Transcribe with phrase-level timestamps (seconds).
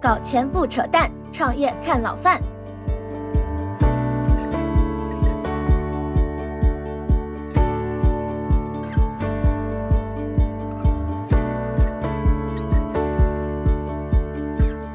[0.00, 2.40] 搞钱不扯淡，创业看老范。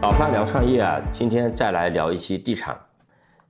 [0.01, 2.73] 老范聊创业啊，今天再来聊一期地产。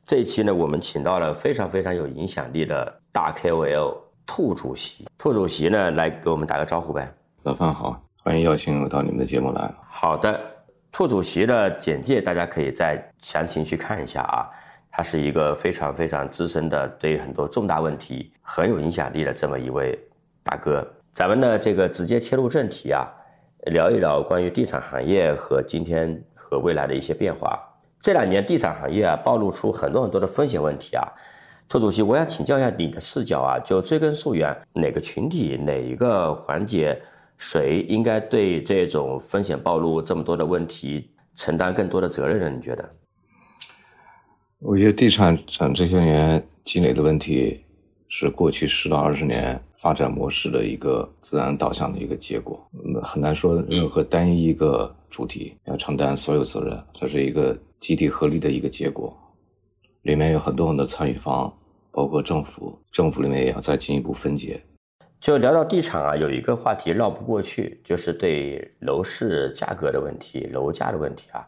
[0.04, 3.96] 这一期呢，我们请到了非常非常有影响力的大 KOL
[4.26, 5.06] 兔主席。
[5.20, 7.14] 兔主席呢，来给我们打个招呼呗。
[7.44, 9.72] 老范好，欢迎邀请我到你们的节目来。
[9.88, 10.40] 好的，
[10.94, 14.46] 兔主席的简介大家可以再详情去看一下啊。
[14.92, 20.00] 他是一个非常非常资深的，对很多重大问题很有影响力的这么一位
[20.44, 20.88] 大哥。
[21.12, 23.12] 咱们呢，这个直接切入正题啊，
[23.72, 27.60] 聊一聊关于地产行业和今天和未来的一些变化。
[28.00, 31.08] 这两年地产行业啊，暴露出很多很多的风险问题啊。
[31.68, 37.02] 兔主席，我想请教一下你的视角啊，就追根溯源，哪个群体、哪一个环节，
[37.38, 42.50] 谁应该对这种风险暴露这么多的问题承担更多的责任呢？
[42.50, 42.90] 你觉得？
[44.60, 47.64] 我觉得地产产这些年积累的问题，
[48.08, 52.66] 是过去十到二十年发展模式的一个自然导向的一个结果。
[52.74, 57.58] 嗯，很难说任何单一一个主体要承担所有责任，这是一个。
[57.84, 59.14] 集体合力的一个结果，
[60.04, 61.54] 里面有很多很多参与方，
[61.92, 64.64] 包括政府，政府里面也要再进一步分解。
[65.24, 71.48] 就聊到地产啊，有一个话题绕不过去，就是对楼市价格的问题、楼价的问题啊。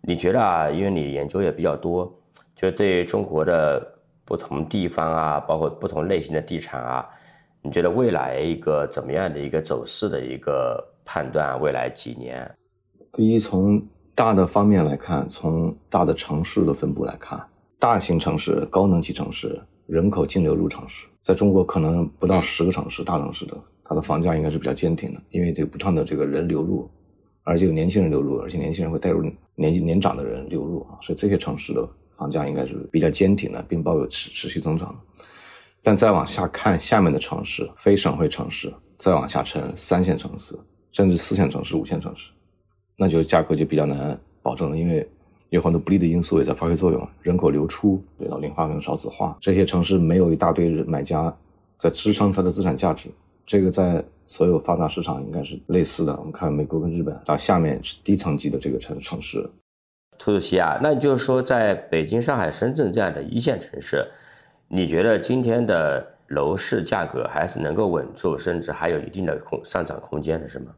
[0.00, 2.10] 你觉得啊，因为你研究也比较多，
[2.56, 3.86] 就对中国的
[4.24, 7.06] 不同地方啊，包括不同类型的地产啊，
[7.60, 11.60] 你觉得未来一个怎么样的一个走势的一个判断？
[11.60, 12.50] 未来几年？
[13.12, 13.86] 第一从。
[14.16, 17.44] 大的方面来看，从大的城市的分布来看，
[17.80, 26.90] 大型城市、高能级城市人口净流入城市，在中国可能不到十个城市，大城市的它的房价应该是比较坚挺的，因为这个不断的这个人流入，
[27.42, 29.22] 而且有年轻人流入，而且年轻人会带入
[29.54, 34.98] 年纪年长的人流入啊，所以这些城市的房价应该是比较坚挺的，并抱有持持续增长。
[35.82, 40.58] 但再往下看，下面的城市、非省会城市，再往下沉，三线城市，
[40.92, 42.30] 甚至四线城市、五线城市。
[42.96, 45.06] 那就价格就比较难保证了，因为
[45.54, 51.32] 有很多不利的因素也在发挥作用，人口流出、对老龄化跟少子化，这些城市没有一大堆买家
[51.76, 53.08] 在支撑它的资产价值。
[53.46, 56.12] 这个在所有发达市场应该是类似的。
[56.16, 59.48] 我们看美国跟日本，到下面是低层级的这个城城市。
[60.18, 64.04] 土主席啊，那就是说，在北京、上海、深圳这样的一线城市，
[64.66, 70.72] 你觉得今天的楼市价格还是能够稳住，甚至还有一定的空上涨空间的，是吗？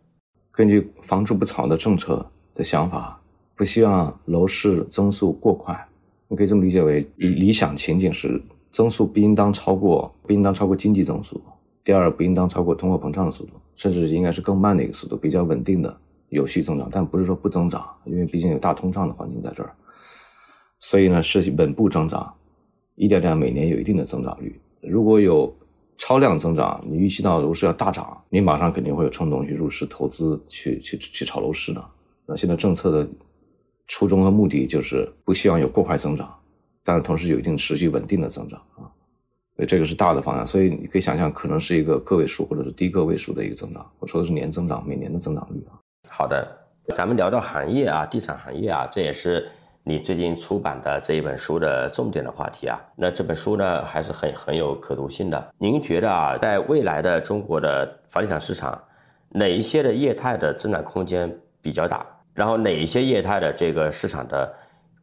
[0.53, 3.19] 根据“房住不炒”的政策的想法，
[3.57, 5.89] 不希望楼市增速过快。
[6.29, 8.41] 你可以这么理解为：理理想情景是
[8.71, 11.39] 增速不应当超过，不应当超过经济增速；
[11.83, 15.97] 第二，不应当超过通货膨胀的速度，甚至应该是更慢的一个速度，比较稳定的
[16.29, 16.89] 有序增长。
[16.93, 19.73] 但不是说不增长，因为毕竟有大通胀的环境在这儿。
[20.79, 22.35] 所以呢，是稳步增长，
[22.97, 24.61] 一点点每年有一定的增长率。
[24.83, 25.55] 如果有
[25.97, 31.83] 超量增长，你预期到楼市要大涨，你马上肯定会有冲动去入市投资，去去去炒楼市的。
[32.27, 33.09] 那现在政策的
[33.87, 36.35] 初衷和目的就是不希望有过快增长，
[36.85, 38.91] 但是同时有一定持续稳定的增长啊。
[39.57, 43.91] 所以这个是大的方向，所以你可以想象，可能是一个个位数或者是低个位数的一个增长。
[43.99, 45.79] 我说的是年增长，每年的增长率啊。
[46.09, 46.47] 好的，
[46.95, 49.49] 咱们聊到行业啊，地产行业啊，这也是。
[49.89, 55.55] 你最近出版的这一本书的重点的话题啊，那这本书呢还是很很有可读性的。
[55.59, 58.77] 您觉得啊，在未来的中国的房地产市场，
[59.29, 61.33] 哪一些的业态的增长空间
[61.63, 62.05] 比较大？
[62.37, 64.55] 然后哪一些业态的这个市场的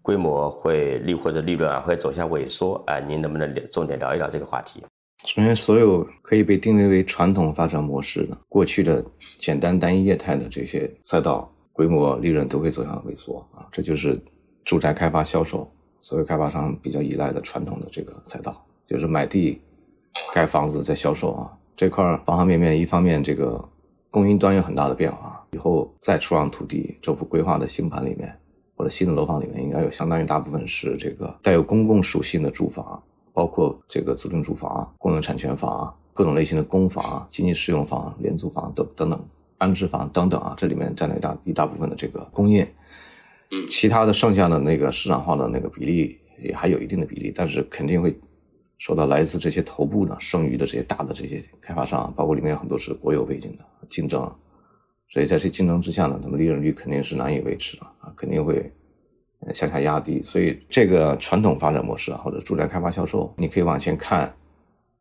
[0.02, 2.82] 规模会利或者利润啊会走向萎缩？
[2.88, 4.82] 哎，您能不能重点聊一聊这个话题？
[5.26, 9.04] 首先，所有可以被定位为传统发展模式的过去的
[9.38, 14.18] 简单单一业态的这些赛道，规模利润都会走向萎缩啊，这就是。
[14.66, 19.62] 住宅开发销售，所有开发商比较依赖的传统的这个赛道，就是买地、
[20.34, 21.52] 盖房子再销售啊。
[21.76, 23.62] 这块方方面面，一方面这个
[24.14, 28.32] 供应端有很大的变化，以后再出让土地，政府规划的新盘里面
[28.76, 33.02] 或者新的楼房里面，应该有相当于大部分是这个带有公共属性的住房，
[33.34, 39.20] 包括这个租赁住房、共有产权房、各种类型的公房、经济适用房、廉租房等等等
[39.58, 42.72] 安置房等等啊，这里面占了一大一大部分的这个工业。
[43.68, 48.16] 其他的剩下的那个市场化的那个比例也还有一定的比例，但是肯定会
[48.78, 54.22] 受到来自这些头部的剩余的这些大的这些开发商，包括里面有很多是国有背景的竞争，
[55.08, 58.72] 所以在这竞争之下呢，他们利润率肯定是难以维持的啊，肯定会
[59.54, 60.22] 向下压低。
[60.22, 64.34] 所以这个传统发展模式啊，或者住宅开发销售，你可以往前看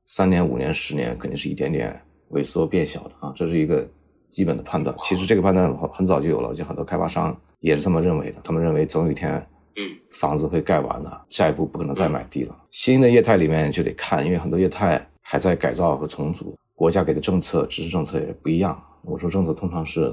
[0.07, 1.99] 三年、五年、十年，肯定是一点点
[2.31, 3.89] 萎缩变小的啊，这是一个
[4.31, 4.95] 基本的判断。
[5.03, 8.41] 其实这个判断很很早就有了，就很多开发商也是这么认为的。
[8.45, 9.35] 他们认为总有一天，
[9.77, 12.55] 嗯，房子会盖完了，下一步不可能再买地了。
[12.71, 18.77] 新的业态里面就得看，因为很多业态还在改造和重组，国家给的政策、支持政策也不一样。
[19.03, 20.13] 我说政策通常是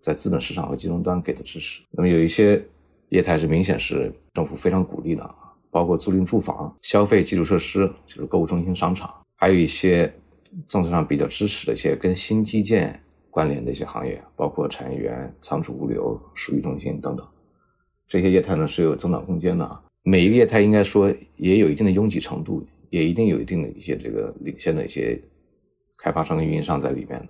[0.00, 2.62] 在资本市场和金融端给的支持，那么有一些
[3.08, 5.34] 业态是明显是政府非常鼓励的，
[5.70, 10.12] 包括租赁住房、消费基础设施，就是购物中心、商场，还有一些
[10.68, 17.26] 政策上比较支持的一些跟新基建关联的一些行业，包括产业园、仓储物流、数据中心等等，
[18.06, 19.80] 这些业态呢是有增长空间的。
[20.02, 25.18] 每一个业态应该说也有一定的拥挤程度，也一定有一定的一些这个领先的一些
[26.02, 27.28] 开发商跟运营商在里面的。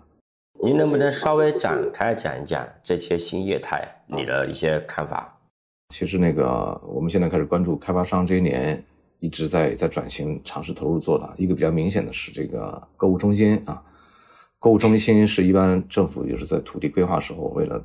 [0.62, 5.36] 您能不能稍微展开讲一讲这些新业态你的一些看法？
[5.88, 8.82] 其实那个我们现在开始关注开发商这些年
[9.18, 13.82] 一直在在转型，尝试投入做的一个比较明显的是这个购物中心啊。
[14.58, 17.82] 购物中心是一般政府就是在土地规划时候，为了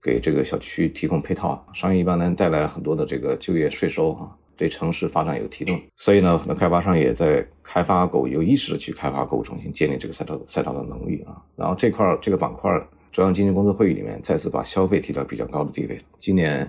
[0.00, 4.36] 给这个小区提供配套，商业一般能带来很多的这个就业税收啊。
[4.58, 11.40] 对城市发展有提动，所以呢，很多开发商也在开发购有意识的去开发购物中心，建立这个赛道赛道的能力啊。
[11.54, 12.68] 然后这块这个板块，
[13.12, 15.96] 中央经济工作会议里面再次把消费提到比较高的地位。
[16.18, 16.68] 今年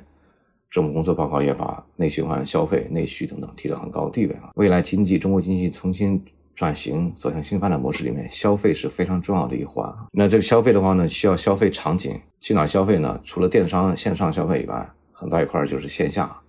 [0.70, 4.52] 政府工作报告也把内循环消费、内需等等提到很高的地位啊。
[4.54, 9.92] 未来经济中国经济重新转型走向新发展模式里面，消费是非常重要的一环。
[10.12, 13.20] 那这个消费的话呢，需要消费场景，去哪消费呢？
[13.24, 16.40] 除了电商线上消费以外，很大一块就是线下。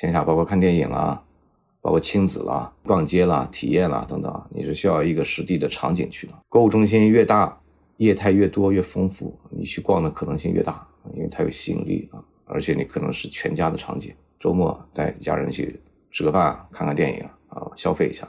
[0.00, 1.22] 线下包括看电影啦，
[1.82, 6.32] 包括亲子啦、逛街啦、体验啦等等，你是需要一个实地的场景去的。
[6.48, 7.54] 购物中心越大，
[7.98, 12.24] 业态越多越丰富，你去逛的可能性越大，因为它有吸引力啊。
[12.46, 15.78] 而且你可能是全家的场景，周末带家人去
[16.10, 18.26] 吃个饭、看看电影啊，消费一下，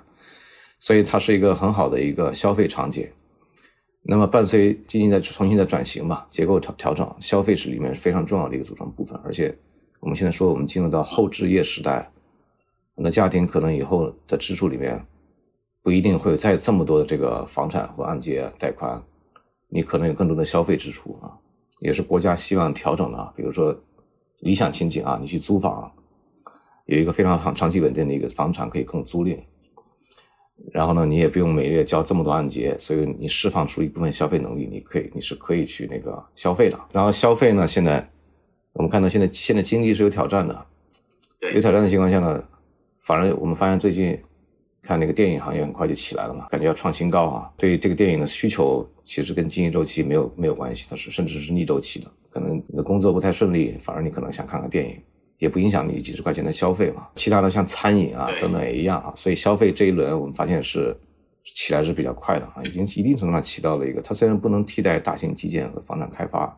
[0.78, 3.08] 所以它是一个很好的一个消费场景。
[4.02, 9.58] 那么伴随经济在重新在转型嘛，结构调调整，消费是里面非常重要的一个组成部分，而且。
[10.02, 12.12] 我们现在说，我们进入到后置业时代，
[12.96, 15.00] 很多家庭可能以后的支出里面
[15.84, 19.00] 不一定会有再这么多的这个房产或按揭贷款，
[19.70, 21.38] 你可能有更多的消费支出啊，
[21.82, 23.34] 也是国家希望调整的。
[23.36, 23.80] 比如说
[24.40, 25.92] 理想情景啊，你去租房，
[26.88, 29.38] 有一个非常长长期稳定的一个房产可以供租赁，
[30.74, 36.80] 然后呢，你也不用每月交这么多按揭，所以你释放出一部分消费能力，你可以你是可以去那个消费的。
[36.92, 38.12] 然后消费呢，现在。
[38.74, 40.66] 我们看到现在现在经济是有挑战的，
[41.40, 42.42] 对，有挑战的情况下呢，
[43.00, 44.18] 反而我们发现最近
[44.82, 47.52] 看那个电影行业很快就起来了嘛，感觉要创新高啊。
[47.58, 52.10] 对这个电影的需求其实跟经济周期没有没有关系，它是甚至是逆周期的。
[52.30, 54.98] 可能你的工作不太顺利，反而你可能想看看电影，
[55.38, 57.08] 也不影响你几十块钱的消费嘛。
[57.16, 59.12] 其他的像餐饮啊等等也一样啊。
[59.16, 60.98] 所以消费这一轮我们发现是
[61.44, 66.56] 起来是比较快的啊，已经一定程度上起到了一个，它虽然不能替代大型基建和房产开发。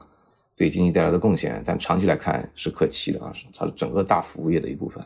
[0.55, 5.03] 对经济带来的贡献，但长期来看是可期的啊，它是整个大服务业的一部分。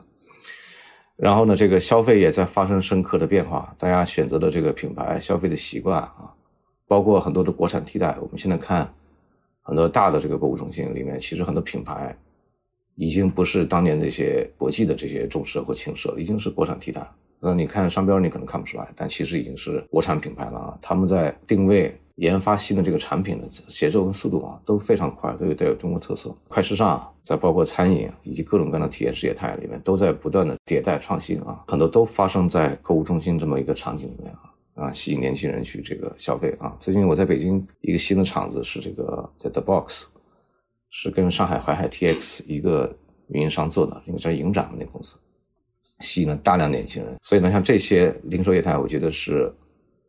[1.15, 6.31] 然后呢，这个消费也在发生深刻的变化，大家选择的这个品牌、消费的习惯啊，
[6.85, 8.15] 包括很多的国产替代。
[8.19, 8.93] 我们现在看
[9.61, 12.15] 很多大的这个购物中心里面，其实很多品牌
[12.95, 17.09] 已经不是当年那些国际的这些重奢或轻奢，已经是国产替代。
[17.39, 20.77] 那你看商标，你可能看不出来，但其实已经是国产品牌了啊。
[20.81, 21.99] 他们在定位。
[22.17, 26.35] 研发新的这个产品的节奏跟速度啊都非常快，都有带有中国特色。
[26.47, 36.75] 快时尚，再包括餐饮以及各种各样的体验式业态里面，都在不断的迭代创新啊，很多都发生在购物中心这么一个场景里面啊啊，吸引年轻人去这个消费啊。
[36.79, 40.07] 最近我在北京一个新的厂子是这个叫 The Box，
[40.89, 42.97] 是跟上海淮海 TX 一个
[43.27, 45.19] 运营商做的，应该叫影展的那公司，
[45.99, 47.15] 吸引了大量年轻人。
[47.21, 49.53] 所以呢，像这些零售业态，我觉得是。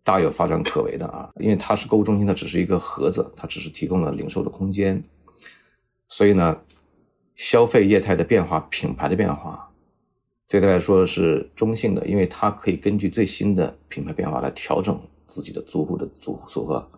[0.09, 5.05] 大有发展可为的啊，因为它是购物中心，它只是一个盒子，它只是提供了零售的空间，
[6.09, 6.59] 所以呢，
[7.35, 9.71] 消费业态的变化、品牌的变化，
[10.49, 16.89] 对他来说是中性的，因为它可以根据最新的品牌变化来调整自己的租户的组组合，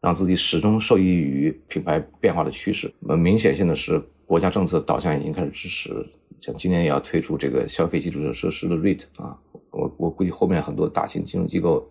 [0.00, 2.94] 让自己始终受益于品牌变化的趋势。
[3.00, 6.08] 那么明显性的是，国家政策导向已经开始支持，
[6.40, 9.36] 像今年也要推出这个消费基础设施的 REIT 啊，
[9.72, 11.84] 我我估计后面很多大型金融机构。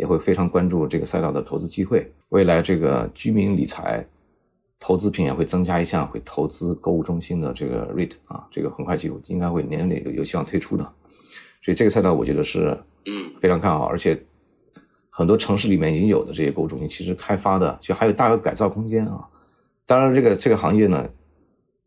[0.00, 2.10] 也会非常关注这个赛道的投资机会。
[2.30, 4.02] 未来这个居民理财
[4.78, 10.82] 投资品也会增加一项，会投资购物中心的这个 REIT 啊，这个很快就应该会年内有有希望推出的。
[11.60, 14.18] 所以这个赛道我觉得是嗯非常看好，而且
[15.10, 19.28] 很多城市里面已经有的这些购物中心，其实开发的就还有大有改造空间啊。
[19.84, 21.06] 当然，这个这个行业呢，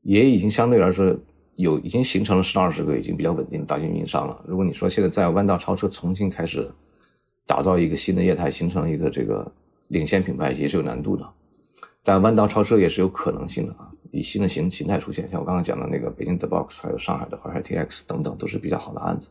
[0.04, 1.18] 也已经相对来说
[1.56, 4.40] 有已经形成了十到二十个已经比较稳定的大型运营商了。
[4.46, 6.70] 如果你说现在在弯道超车，重新开始。
[7.46, 9.50] 打造一个新的业态，形成一个这个
[9.88, 11.28] 领先品牌也是有难度的，
[12.04, 19.30] 但弯道超车也是有可能性的啊，以新的形形态出现，像我刚刚讲的那个北京 The Box，还有上海的淮海 TX 等等，都是比较好的案子。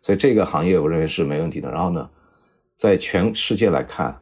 [0.00, 1.70] 所以这个行业我认为是没问题的。
[1.70, 2.08] 然后呢，
[2.76, 4.18] 在全世界来看，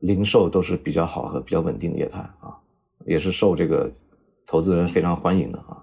[0.00, 2.54] 零售都是比较好和比较稳定的业态啊，
[3.06, 3.90] 也是受这个
[4.46, 5.82] 投资人非常欢迎的啊。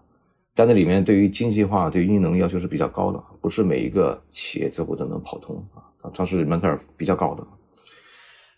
[0.56, 5.82] 但那里面对于精细化、对运营能力要求是比较高的，不是每一个企业最后都能跑通啊，
[6.14, 7.46] 它是门槛比较高的。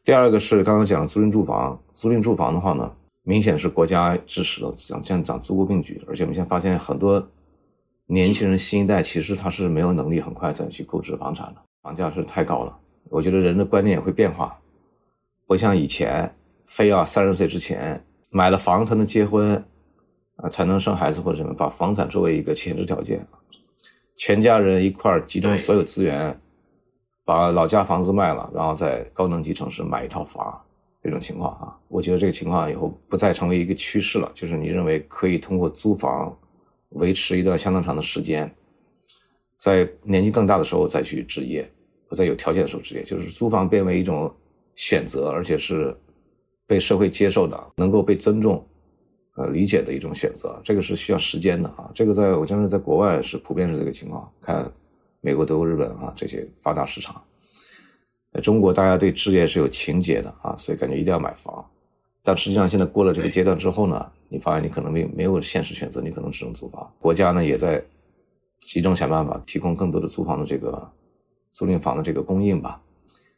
[0.04, 2.92] 第二个是刚刚讲租赁住房，租赁住房的话呢，
[3.24, 7.28] 明显是国家支持的，像现在讲租国并举，而且我们现在发现很多
[8.06, 12.78] 年轻人新一代其实他是没有能力很快再去购置房产的，房价是太高了。
[13.10, 14.56] 我觉得人的观念也会变化，
[15.48, 16.32] 不像以前
[16.66, 19.56] 非要三十岁之前买了房才能结婚
[20.36, 23.26] 啊，才能生孩子或者什么，把房产作为一个前置条件，
[24.18, 26.40] 全家人一块集中所有资源。
[27.26, 30.62] 把老家房子卖了，然后在高能级城市买一套房，
[31.02, 34.30] 这种情况啊，我觉得这个情况以后不再成为一个趋势了。
[34.32, 36.38] 就是你认为可以通过租房
[36.90, 38.50] 维持一段相当长的时间，
[39.58, 41.68] 在年纪更大的时候再去置业，
[42.08, 44.32] 不再有条件的时候置业，就是租房变为一种
[44.76, 45.98] 选择，而且是
[46.68, 48.64] 被社会接受的，能够被尊重、
[49.36, 50.62] 呃理解的一种选择。
[50.64, 51.90] 这个是需要时间的啊。
[51.92, 54.32] 这个在我相信在国外是普遍是这个情况。
[54.40, 54.72] 看。
[55.26, 57.20] 美国、德国、日本啊，这些发达市场，
[58.44, 61.66] 中国大家对置业是有情节的啊，所以感觉一定要买房。
[62.22, 66.88] 但实际上，现在过了这个阶段之后呢，你发现你可能没没有现实选择，你可能只能租房。
[67.00, 67.84] 国家呢也在
[68.60, 70.88] 集中想办法提供更多的租房的这个
[71.50, 72.80] 租赁房的这个供应吧。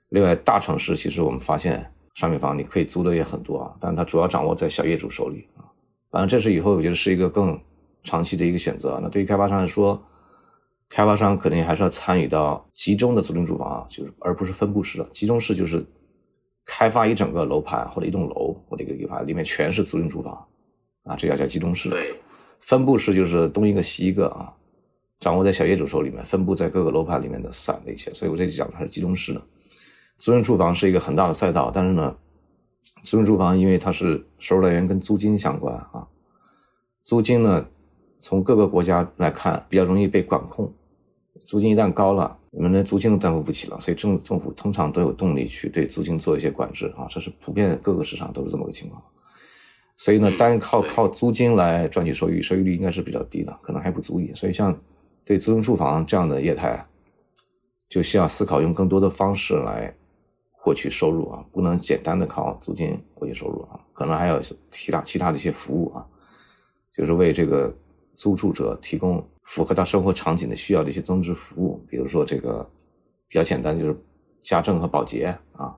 [0.09, 5.63] 另外，大城市其实我们发现商品房你可以租的也很多啊，但它主要掌握在小业主手里啊。
[6.11, 7.57] 反正这是以后我觉得是一个更
[8.03, 8.99] 长期的一个选择。
[9.01, 10.01] 那对于开发商来说，
[10.89, 15.03] 开发商肯定还是要参与到集中的租赁住房啊，就是而不是分布式的。
[15.09, 15.85] 集中式就是
[16.65, 20.33] 开发一整个楼盘或者一栋楼或者一个地盘里面全是租赁住房
[21.03, 21.89] 啊，这叫叫集中式。
[21.89, 22.15] 对，
[22.61, 24.53] 分布式就是东一个西一个啊，
[25.19, 28.13] 掌握在小业主手里面，分布在各个楼盘里面的散的一些。
[28.13, 29.41] 所以我这里讲的还是集中式的。
[30.17, 32.15] 租赁住房是一个很大的赛道，但是呢，
[33.03, 36.07] 租赁住房因为它是收入来源跟租金相关啊，
[37.03, 37.65] 租金呢。
[38.19, 40.71] 从各个国家来看，比较容易被管控。
[41.45, 49.01] 租金一旦高了，你们的租金都担负不起了，所以政政府通常都有动力去对租金做一些管制啊，这是普遍各个市场都是这么个情况。
[49.95, 54.33] 所以呢，单靠靠租金来赚取收益，收益率应该是比较低的，可能还不足以。
[54.33, 54.77] 所以像
[55.23, 56.85] 对租赁住房这样的业态，
[57.87, 59.95] 就需要思考用更多的方式来
[60.51, 66.05] 获取收入啊，不能简单的靠租金获取收入啊，可能还有其他其他的一些服务啊，
[66.91, 67.73] 就是为这个。
[68.17, 72.67] 租住者提供符合他生活场景的需要的一些增值服务，比如说这个
[73.29, 73.95] 比较简单，就是
[74.41, 75.73] 家政和保洁啊，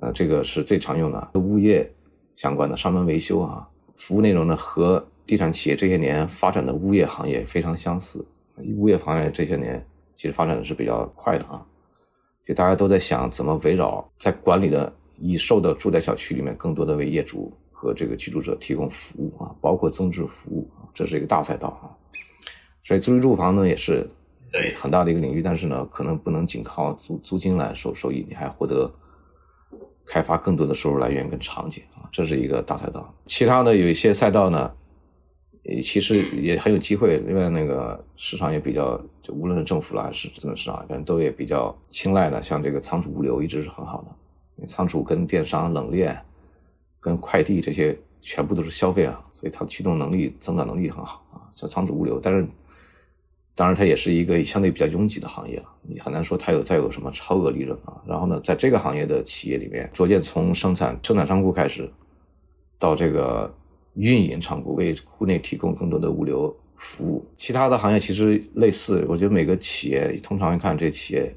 [0.00, 1.88] 呃，这个是最常用的物业
[2.34, 8.24] 相关的上门维修啊，服务内容呢和地产企业这些年发展的物业行业非常相似。
[8.76, 11.64] 物业行业这些年其实发展的是比较快的啊，
[12.42, 20.68] 就大家都在想怎么围绕在管理的已售的住宅小区里面，更多的为业主和这个居住者提供服务啊，包括增值服务。
[20.98, 21.94] 这是一个大赛道啊，
[22.82, 24.04] 所以租赁住房呢也是
[24.74, 28.92] 很大的一个领域，但是呢，可能不能仅靠租租金来收收益，你还获得
[30.04, 33.14] 开发更多的收入来源跟场景啊，这是一个大赛道。
[33.26, 34.74] 其他的有一些赛道呢，
[35.80, 42.42] 其实也很有机会，因为那个市场也比较，就无论是政府啦还是资本市场，反正都也比较青睐的。
[42.42, 46.20] 像这个仓储物流一直是很好的，仓储跟电商冷链
[46.98, 47.96] 跟快递这些。
[48.20, 51.42] 全部都是消费啊，所以它驱动能力、增长能力很好啊。
[51.52, 52.46] 像仓储物流，但是
[53.54, 58.00] 当然它也是一个相对比较拥挤的行业了，你很难说它有再有什么超额利润啊。
[58.06, 61.90] 然后呢，在这个行业的企业里面，逐渐从生产生产仓库开始，
[62.78, 63.52] 到这个
[63.94, 67.26] 运营仓库，为库内提供更多的物流服务。
[67.36, 71.34] 其他的行业其实类似，我觉得每个企业通常看这企业。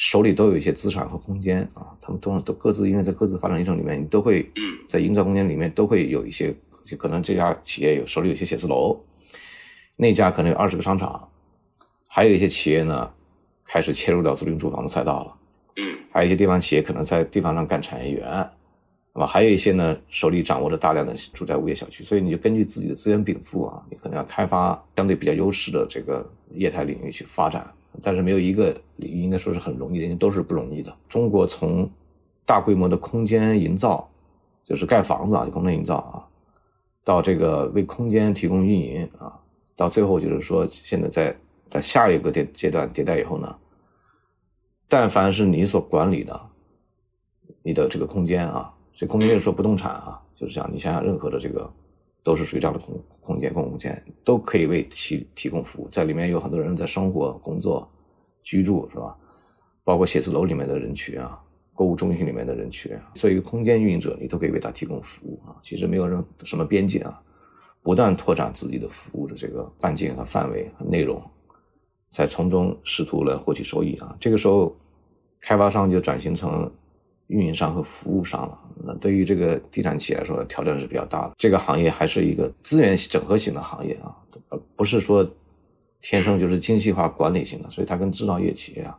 [0.00, 4.48] 手里都有一些资产和空间啊，他们都都各自因为在各自发展历程里面，你都会
[4.88, 8.96] 在营造空间里面都会有一些，就可能这家企业有手里有些写字楼，
[9.96, 11.28] 那家可能有二十个商场，
[12.06, 13.10] 还有一些企业呢
[13.64, 15.36] 开始切入到租赁住房的赛道了，
[15.78, 18.24] 嗯，还有一些地方企业可能在地方上干产业园，
[19.12, 27.68] 那么还有一些呢手里掌握着大量的住宅物业小区，所以你就根据自己的资源禀赋啊，你可能要开发相对比较优势的这个业态领域去发展。
[28.02, 30.94] 但是没有一个领域应该说是很容易的，都是不容易的。
[31.08, 31.88] 中国从
[32.46, 34.08] 大规模的空间营造，
[34.62, 36.24] 就是盖房子啊，空间营造啊，
[37.04, 39.38] 到这个为空间提供运营啊，
[39.76, 41.36] 到最后就是说现在在
[41.68, 43.56] 在下一个阶阶段迭代以后呢，
[44.88, 46.40] 但凡是你所管理的，
[47.62, 50.70] 你的这个空间啊，这空间就是说不动产啊，就是讲。
[50.72, 51.70] 你想想，任何的这个
[52.28, 55.88] 都是属于这样的空空间、公共空间，都可以为其提供服务。
[55.88, 57.90] 在里面有很多人在生活、工作、
[58.42, 59.16] 居住，是吧？
[59.82, 61.40] 包括写字楼里面的人群啊，
[61.72, 65.56] 购物中心里面的人群，作为一个空间运营者，你都可以为他提供服务啊。
[65.62, 67.18] 其实没有任什么边界啊，
[67.82, 71.18] 不断拓展自己的服务的这个半径和范围和内容，
[72.10, 74.14] 在从中试图来获取收益啊。
[74.20, 74.76] 这个时候，
[75.40, 76.70] 开发商就转型成。
[77.28, 81.34] 运营商和服务商了，那对于这个地产企业来说，挑战是比较大的。
[81.36, 84.16] 这个行业还是一个资源整合型的行业啊，
[84.74, 85.28] 不是说
[86.00, 88.98] 天生就是精细化管理型的，所以它跟制造业企业啊、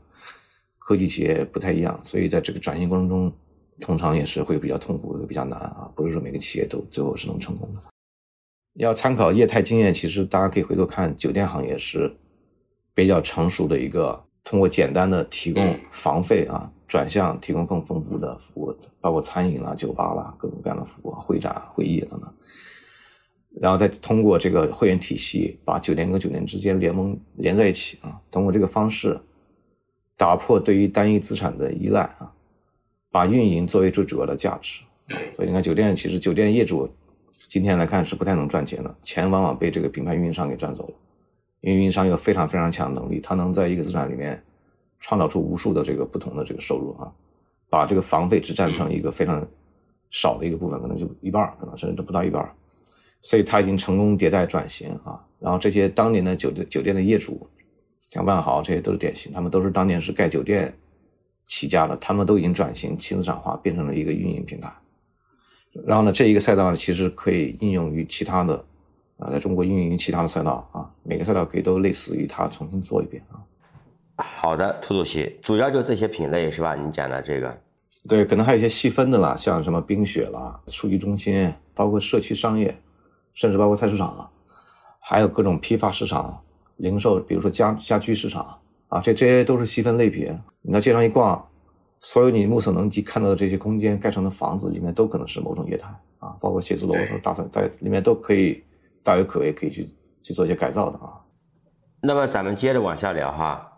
[0.77, 2.00] 科技企业不太一样。
[2.03, 3.33] 所以在这个转型过程中，
[3.81, 7.81] 通常也是会比较痛苦、比较难啊，不是说每个企业都最后是能成功的。
[8.75, 12.15] 要参考业态经验，其实大家可以回头看，酒店行业是
[12.93, 14.24] 比较成熟的一个。
[14.41, 22.27] 通过简单的提供房费啊，转向提供更丰富的服务，包括餐饮啦、酒吧啦，各种各样的服务，会展、会议等等。
[23.62, 29.19] 然后再通过这个会员体系，把酒店跟酒店之间联盟连在一起啊，通过这个方式
[30.17, 32.31] 打破对于单一资产的依赖啊，
[33.12, 34.81] 把运营作为最主要的价值。
[35.36, 36.89] 所以你看，酒店其实酒店业主
[37.48, 40.93] 今天来看是不太能赚钱的，钱往往被这个品牌运营商给赚走了。
[41.62, 44.41] 因为运营商有非常非常强的能力，他能在一个资产里面
[45.00, 47.12] 创造出无数的这个不同的这个收入啊，
[47.70, 49.46] 把这个房费只占成一个非常
[50.10, 52.50] 少的一个部分，可能就一半可能甚至都不到一半
[53.22, 55.20] 所以他已经成功迭代转型啊。
[55.39, 57.48] 然后这些当年的酒店酒店的业主，
[58.10, 60.74] 像万豪这些都是典型，他们都是当年是盖酒店
[61.46, 64.74] 起家的，他们都已经转型轻资产化，变成了一个运营平台。
[65.86, 68.65] 然后呢，这一个赛道呢其实可以应用于其他的。
[69.20, 73.44] 啊，在中国运营其他的赛道啊，每个赛道可以都类似于它重新做一遍啊。
[74.22, 76.76] 好的，兔兔鞋，主要就这些品类是吧？
[76.76, 77.62] 你讲的这个，
[78.08, 82.78] 对，可能还有一些细分的啦，像什么冰雪啦、数据中心，包括社区商业，
[83.34, 84.30] 甚至包括菜市场，
[85.00, 86.42] 还有各种批发市场、
[86.78, 88.58] 零售，比如说家家居市场
[88.90, 90.38] 啊，这这些都是细分类别。
[90.62, 91.48] 你到街上一逛，
[92.00, 95.88] 所有你目所能及看到的这些空间盖成的房子里面，都可能是某种业态
[96.20, 98.64] 啊，包括写字楼和大在在里面都可以。
[99.01, 99.88] 大有可为，可以去
[100.22, 101.18] 去做一些改造的啊。
[102.01, 103.69] 那么咱们接着往下聊哈，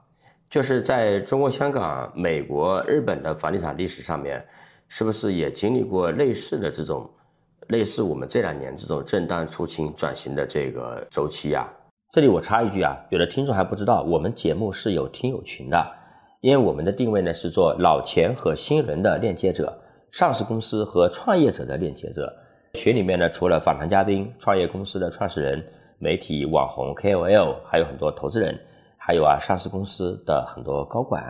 [0.51, 4.45] 就是在中国香港、美国、日本的房地产历史上面，
[4.89, 7.09] 是不是也经历过类似的这种，
[7.69, 11.65] 类似我们这两年这种震荡出清转型的这个周期啊？
[12.11, 15.89] 这里我插一句啊，有的听众还不知道，我们节目是有听友群的，
[16.41, 19.73] 因为我们的定位呢是做老钱和新人的链接者，
[20.11, 22.29] 上市公司和创业者的链接者。
[22.73, 25.65] 群里面呢，除了访谈嘉宾、创业公司的创始人、
[25.97, 28.59] 媒体、网红、KOL，还有很多投资人，
[29.03, 31.23] 还有啊上市公司的很多高管，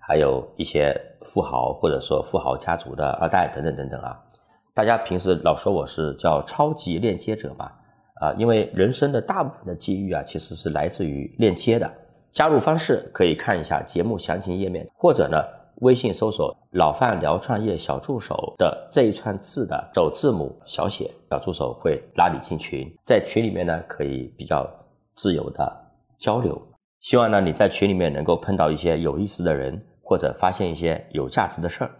[0.00, 4.16] 还有一些富豪或者说富豪家族的二代等等等等啊。
[4.72, 7.70] 大家平时老说我是叫超级链接者嘛，
[8.20, 11.90] 啊，因为人生的大部分的机遇啊，其实是来自于链接的。
[12.32, 15.42] 加入方式可以看一下节目详情页面，或者呢。
[15.82, 24.66] 微信搜索“老范聊创业小助手”的这一串字的首字母小写，小助手会拉你进群，在群里面呢可以比较
[25.16, 25.70] 自由的
[26.16, 26.58] 交流。
[27.06, 31.90] 希望呢你在群里面能够碰到一些有意思的人，或者发现一些有价值的事儿。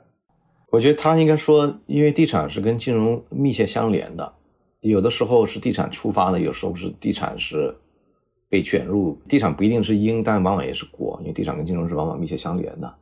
[0.73, 4.35] 我觉得他应该说，因为地产是跟金融密切相连的，
[4.81, 7.73] 有的时候是地产出发的，有时候是地产是
[8.49, 9.17] 被卷入。
[9.29, 12.93] 地产不一定是因，但往往也是果，因为地产跟金融是往往密切相连的。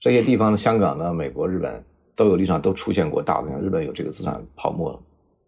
[0.00, 1.80] 这些地方，香港呢、美国、日本
[2.16, 5.00] 都有地产都出现过大的，像日本有这个资产泡沫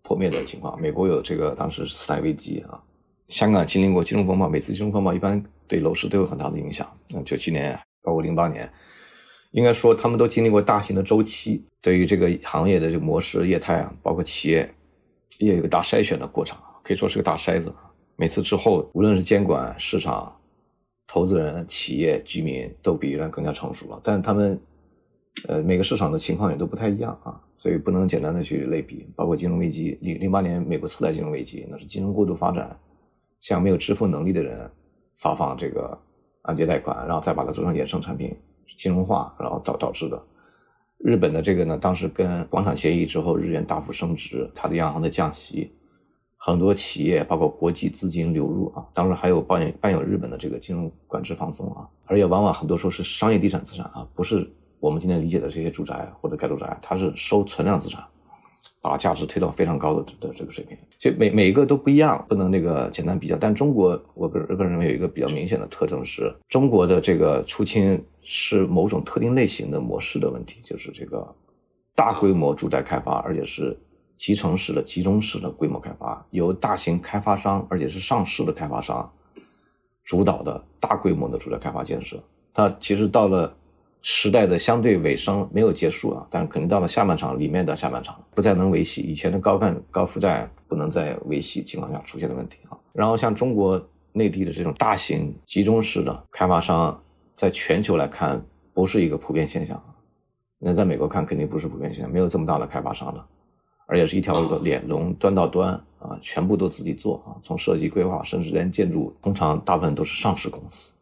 [0.05, 2.81] 破灭的情况，美国有这个当时次贷危机啊，
[3.29, 6.91] 香港经历过金融风暴，每次金融风暴一般对楼市都有很大的影响。
[7.11, 8.71] 那九七年包括零八年，
[9.53, 14.69] 应该说他们都经历过大型的周期，对于这个行业的这个模式、业态啊，包括企业，
[15.39, 17.73] 也有个大筛选的过程，可以说是个大筛子。
[18.17, 20.35] 每次之后，无论是监管、市场。
[21.11, 24.61] 投资人、企业、居民都比原来更加成熟了，但是他们，
[25.47, 29.09] 呃，每个市场的情况也都不太一样啊，所以不能简单的去类比。
[29.17, 32.79] 包括金融危机，零零八年美国次贷金融危机，那是金融过度发展，
[33.41, 34.71] 向没有支付能力的人
[35.15, 35.99] 发放这个
[36.43, 38.37] 按揭贷款，然后再把它做成衍生产品，
[38.77, 40.23] 金融化，然后导导致的。
[40.99, 45.73] 日本的这个呢，当时跟广场协议之后，日元大幅升值，它的央行在降息。
[46.41, 54.49] 很多企业包括国际资金流入啊，当然还有伴有伴有日本的这个金融管制放松啊，而且往往很多时候是商业地产资产啊，不是
[54.79, 58.05] 我们今天理解的这些住宅或者盖住宅，它是收存量资产，
[58.81, 60.77] 把价值推到非常高的的这个水平。
[60.99, 63.37] 其实每每一个都不一样，不能那个简单比较。
[63.37, 71.27] 但中国，我个个人认为有一个比较明显的特征是，中国的这个出清是某种特定类型的模式的问题，就是这个
[71.95, 73.79] 大规模住宅开发，而且是
[74.17, 79.09] 集成式的、集中式的规模开发，由大型开发商，而且是上市的开发商
[80.05, 82.23] 主导的大规模的住宅开发建设。
[82.55, 83.55] 它其实到了
[84.01, 92.79] 时代的相对尾声，没有结束啊，但是肯定到了下半场里面的下半场，不再能维系以前的高干高负债不能再维系情况下出现的问题啊。
[92.93, 93.81] 然后像中国
[94.13, 97.01] 内地的这种大型集中式的开发商，
[97.35, 99.81] 在全球来看不是一个普遍现象。
[100.59, 103.25] 那在美国看肯定不是普遍现象，没有这么大的开发商了，
[103.87, 110.98] 而且是一条链从端到端啊，全部都自己做啊，从设计规划甚至连建筑，通常大部分都是上市公司啊，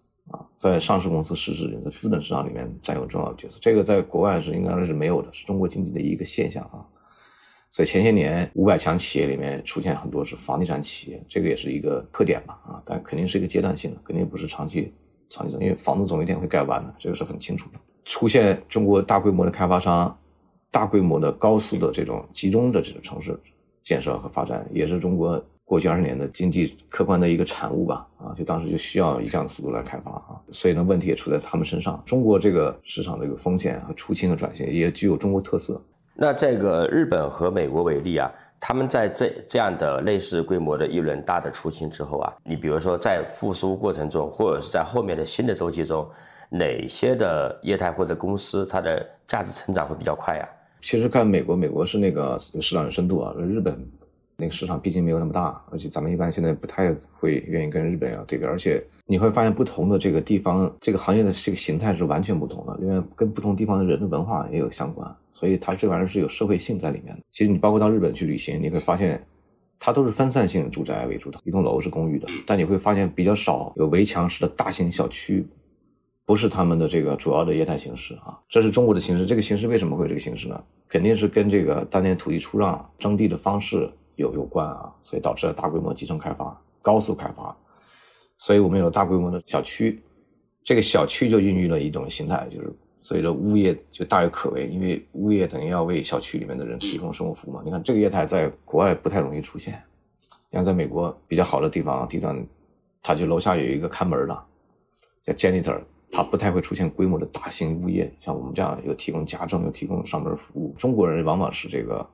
[0.57, 3.59] 在上市公司实质的资本市场里面占有重要角色。
[3.61, 6.85] 这个在国外是应该是没有的，是中国经济的一个现象啊。
[7.71, 14.95] 所以前些年五百强企业里面出现很多是房地产企业，这个也是一个特点吧啊，但肯定是一个阶段性的，肯定不是长期
[15.29, 17.79] 长期的，因为房子总有一天会盖完的，这个是很清楚的。
[18.07, 20.17] 出现中国大规模的开发商、
[20.71, 23.39] 大规模的高速的这种集中的这种城市
[23.83, 28.07] 建设和发展，也是中国过去二十年的经济客观的一个产物吧？
[28.19, 32.03] 啊，就当时就需要以这样的速度来开发啊，所以呢，问题也出在他们身上。
[32.07, 35.79] 中国这个市场的一个风险和出清的转型也具有中国特色。
[36.15, 46.09] 那这个日本和美国为例啊，他们在这这样的类似规模的一轮大的出清之后啊，你比如说在复苏过程中，或者是在后面的新的周期中。
[46.49, 50.49] 哪些的业态或者公司，它的价值成长会比较快呀？
[50.81, 53.35] 其实看美国，美国是那个市场有深度啊。
[53.37, 53.85] 日本
[54.37, 58.45] 那个市场毕竟没有那么大，而且咱们一般现在不太会愿意跟日本要对比。
[58.45, 67.23] 而且你会发现，不同的这个地方，这个行业的这个形态是完全不同的，因为跟不同地方的人的文化也有相关，所以它这玩意儿是有社会性在里面的。
[67.31, 69.25] 其实你包括到日本去旅行，你会发现，
[69.79, 75.47] 它都是分散性住宅为主的，一栋楼是公寓的，但你会发现比较少有围墙式的大型小区。
[76.27, 79.25] 不是他们的这个主要的业态形式啊，这是中国的形式。
[79.25, 80.61] 这个形式为什么会有这个形式呢？
[80.89, 87.57] 肯定是跟这个当年土地出让征地的方式有有关啊，所以导致了大规模集成开发、高速开发。
[88.39, 90.03] 所以我们有了大规模的小区，
[90.65, 97.63] 这个小区就孕育了一种形态，就是所以说物业就大有可为，因为物业等于要为小区里面的人提供生活服务嘛。
[97.65, 99.83] 你看这个业态在国外不太容易出现，
[100.53, 102.47] 像在美国比较好的地方地段，
[103.03, 104.45] 它就楼下有一个看门的，
[105.23, 105.81] 叫 janitor。
[106.09, 110.73] 它不太会出现规模的大型物业，像我们这样有提供家政，有提供上门服务。
[110.79, 112.09] 中国人往往是这个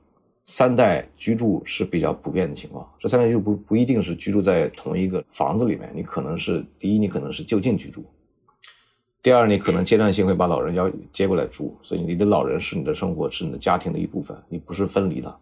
[0.45, 2.87] 三代居住是比较普遍的情况。
[2.99, 8.01] 这三代居住不不一定是居住在同一个房子里面，你可能是第一，你可能是就近居住；
[9.21, 15.33] 第二，你可能阶段性会把老人要接过来住，所以你的老人是你的生活，是你的家庭的一部分，你不是分离的。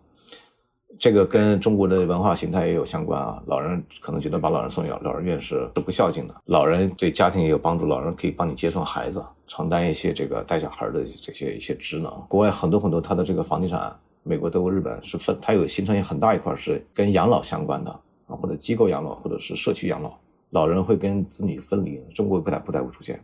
[1.00, 3.42] 这个跟中国的文化形态也有相关啊。
[3.48, 6.36] 老人可能觉得把老人送养老人院是是不孝敬的。
[6.46, 12.14] 老人对家庭也有帮助，老人可以帮你接送孩子，承担一些这个带小孩的这些一些职能。
[12.28, 17.92] 国外很多很多，他的这个房地产，美国、德国、日本是分，它有形成很大一块是跟养老相关的
[18.28, 20.14] 啊，或者机构养老，或者是社区养老。
[20.52, 23.20] 老人会跟子女分离，中国不太不太会出现，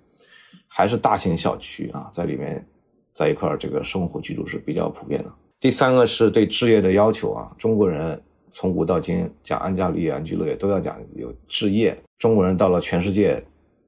[0.67, 2.65] 还是大型小区啊，在里面
[3.11, 5.29] 在一块这个生活居住是比较普遍的。
[5.59, 11.97] 第三个是对置业的要求啊，中国人从古到今讲安家立业、安居乐业都要讲有置业。
[12.17, 13.43] 中国人到了全世界，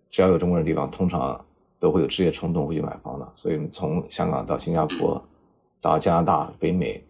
[0.10, 1.40] 只要有中国人的地方，通常
[1.80, 3.30] 都会有置业冲动，会去买房的。
[3.34, 5.24] 所以从香港到新加坡，
[5.82, 7.04] 到加拿大、北美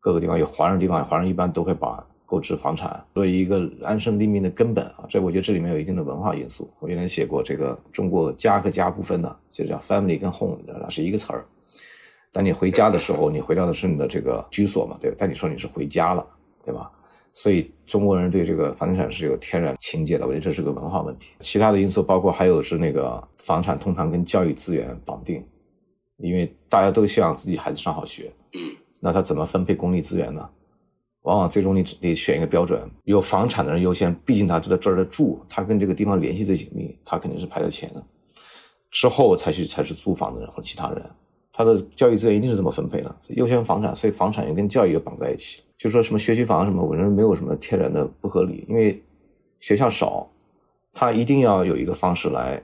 [0.00, 5.04] 各个地方有华人地方，华人一般都会把购置房产作为一个安身立命的根本啊。
[5.08, 6.70] 这我觉得这里面有一定的文化因素。
[6.80, 11.44] 我原来写过这个中国家和家不分的，就叫 family 跟 home，那是一个词儿。
[12.32, 14.96] 当你回家的时候，你回到的是你的这个居所嘛？
[14.98, 16.26] 对，但你说你是回家了，
[16.64, 16.90] 对吧？
[17.34, 21.34] 所以中国人对这个房地产是有天然情结的，我觉得这是个文化问题。
[21.38, 25.42] 其他的因素包括还有是那个房产通常跟教育资源绑定，
[26.22, 30.48] 因为大家都希望自己孩子上好学，嗯，那他怎么分配公立资源呢？
[31.22, 38.04] 往往最终你得选一个标准，有房产的人优先，毕竟他知道这儿的住，他跟这个地方联系最紧密，他肯定是排在前的，
[38.90, 41.02] 之后才去才是租房的人或其他人。
[41.52, 45.62] 他的教育资源一定是这么分配的，优先房产，所以房产又跟教育又绑在一起。
[45.76, 49.00] 就说什么学区房什么，我认为没有什么天然的不合理，因为
[49.60, 50.28] 学校少，
[50.92, 52.60] 他一定要有一个方式来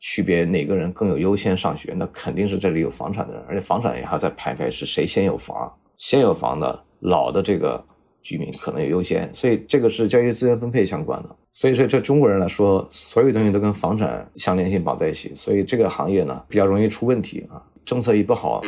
[0.00, 7.84] 区别哪个人更有优先上学，那肯定是这里有房产的人，而且房产也还在排排是谁先有房，先有房的老的这个
[8.22, 11.36] 居民可能有优先，所以这个是教育资源分配相关的。
[11.52, 17.62] 所以说，这中国人来说，所有东西都跟房产相连性绑在一起，所以这个行业呢比较容易出问题啊。
[17.84, 18.62] 政策一不好，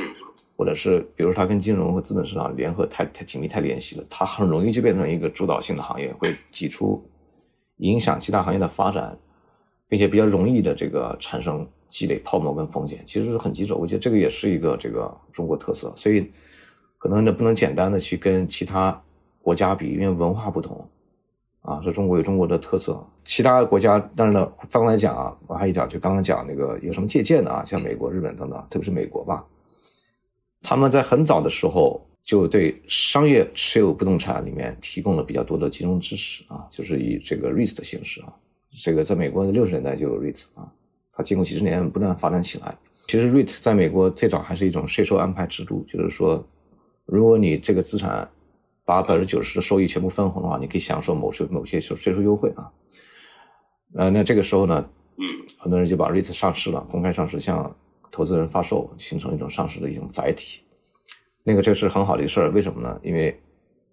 [0.57, 7.03] 或者是比如它跟金融和资本市场联合太太紧密太联系了，它很容易就变成一个主导性的行业，会挤出
[7.79, 9.17] 影响其他行业的发展，
[9.93, 13.77] 并且比较容易的这个产生积累泡沫跟风险，其实是很棘手。
[13.77, 15.93] 我觉得这个也是一个这个中国特色。
[15.95, 16.33] 所以
[16.97, 18.99] 可能呢不能简单的去跟其他
[19.43, 20.83] 国家比，因为文化不同
[21.61, 29.45] 啊，说中国有中国的特色，其他国家当然了，反过来讲啊，我还一讲就刚刚讲那个有什么借鉴的啊，像美国、日本等等，特别是美国吧，
[30.63, 38.33] 他们在很早的时候就对商业持有不动产里面提供了比较多的金融支持啊，就是以这个 REIT 的形式啊，
[38.73, 40.67] 这个在美国的六十年代就有 REIT 啊，
[41.13, 42.77] 它经过几十年不断发展起来。
[43.07, 46.43] 其实 REIT 在美国最早还是一种税收安排制度，就是说，
[47.05, 48.27] 如果你这个资产
[48.85, 52.73] 把百分之九十的收益全部分红的话，你可以享受某税某些税税收优惠啊。
[53.95, 55.25] 呃，那这个时候呢，嗯，
[55.59, 57.77] 很多人就把 REIT 上市了，公开上市，向
[58.11, 60.63] 投资人发售，形成一种上市的一种载体。
[61.45, 62.99] 那个这是很好的一个事儿，为什么呢？
[63.03, 63.39] 因为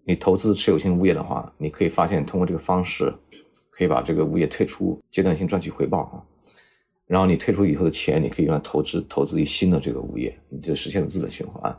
[0.05, 3.13] 你投资持有性物业的话，你可以发现通过这个方式，
[3.79, 6.19] 可以把这个物业退出，阶段性赚取回报啊。
[7.07, 11.73] 然后你退出以后的钱，你可以用来投资投资于新的这个物业，你就实现了资本循环。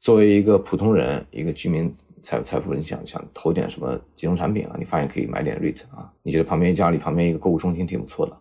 [0.00, 4.76] 作为一个普通人，一个居民财财富人，想想投点什么金融产品啊？
[4.78, 6.10] 你发现可以买点 REIT 啊？
[6.22, 8.34] 你觉得旁边家里旁边一个购物中心挺不错的，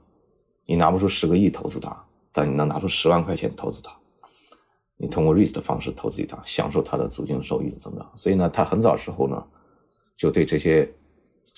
[0.66, 1.94] 你拿不出十个亿投资它，
[2.32, 3.94] 但你能拿出十万块钱投资它。
[4.96, 8.10] 你通过 REIT 的方式投资它，享受它的租金收益的增长。
[8.16, 9.44] 所以呢，他很早时候呢，
[10.16, 10.90] 就对这些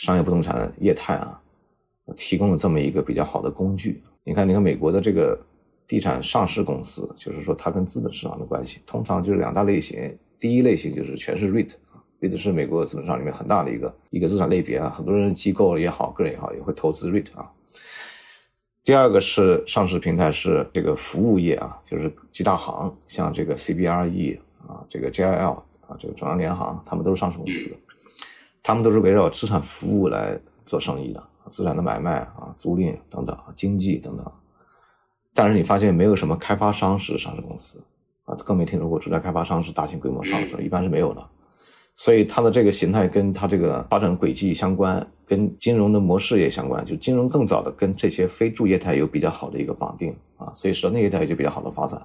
[0.02, 1.40] 商业不动产业态啊，
[2.16, 4.02] 提供了这么一个比较好的工具。
[4.24, 5.40] 你看，你看美国的这个
[5.88, 10.18] 地产上市公司，就是说它跟资本市场的关系，通常就是两大类型。
[10.40, 17.52] 第一类型就是全是 REIT 啊，REIT 是美国资本市场里面很大的一个一个资产类别啊，很多人机构也好，个人也好，也会投资 REIT 啊。
[18.84, 27.70] 第二个是上市平台是这个服务业啊，就是几大行，像这个 CBRE 啊，这个 JLL 啊，这个中央联行，他们都是上市公司，
[28.64, 31.24] 他们都是围绕资产服务来做生意的。
[31.48, 34.32] 资产的买卖啊，租赁等等，经济等等，
[35.34, 37.84] 但是你发现没有什么开发商是上市公司
[38.26, 41.28] 啊，更没听说过住宅开发商是大型规模上市，一般是没有的。
[41.96, 52.02] 所以它的这个形态跟它这个发展轨迹相关，跟金融的模式也相关，就金融更早的跟这些非住业态有比较好的一个绑定啊，所以使得那一代就比较好的发展。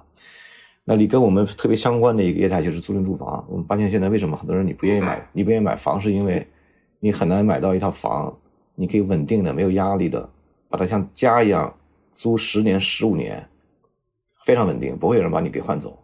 [0.89, 6.47] 那你跟我们特别相关的一个业态就是租赁住房，我们发现现在为什么很多人你不愿意买，你不愿意买房，是因为
[7.01, 8.33] 你很难买到一套房。
[8.79, 10.29] 你可以稳定的、没有压力的，
[10.69, 11.75] 把它像家一样
[12.13, 13.43] 租十年、十五年，
[14.45, 15.97] 非常稳定，不会有人把你给换走。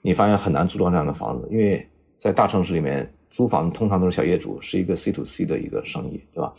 [0.00, 1.86] 你发现很难租到这样的房子，因为
[2.16, 6.52] 在大城市里面租房通常都是小业主，是一个 C to C 的一个生意，对吧？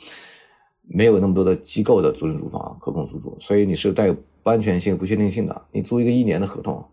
[0.84, 5.62] 没有那么多的机构的租赁住房可供租住，所以你是带有不安全性、不确定性的。
[5.72, 6.86] 你租一个一年的合同。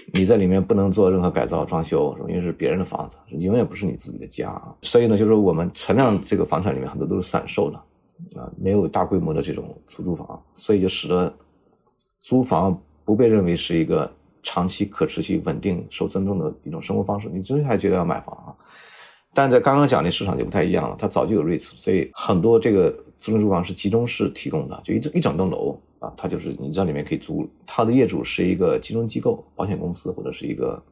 [0.12, 4.60] 你在里面不能做任何改造装修，因为是别人的房子，永远不是你自己的家。
[4.82, 11.32] 所以呢，就是我们存量这个房产里面很多都是散售的，啊，没有大规模的这种出租房，所以就使得
[12.20, 14.10] 租房不被认为是一个
[14.42, 17.28] 长期可持续、稳定、受尊重的一种生活方式。
[17.32, 18.54] 你真还觉得要买房啊？
[19.32, 25.78] 但在刚刚讲的市场就不太一样了，它早就有 REITs，所以很多这个租赁住房是集中式提供的，就一整一整栋楼。
[26.00, 30.82] 啊，它就是你在里面可以租，它的业主是一个金融机构、保险公司或者是一个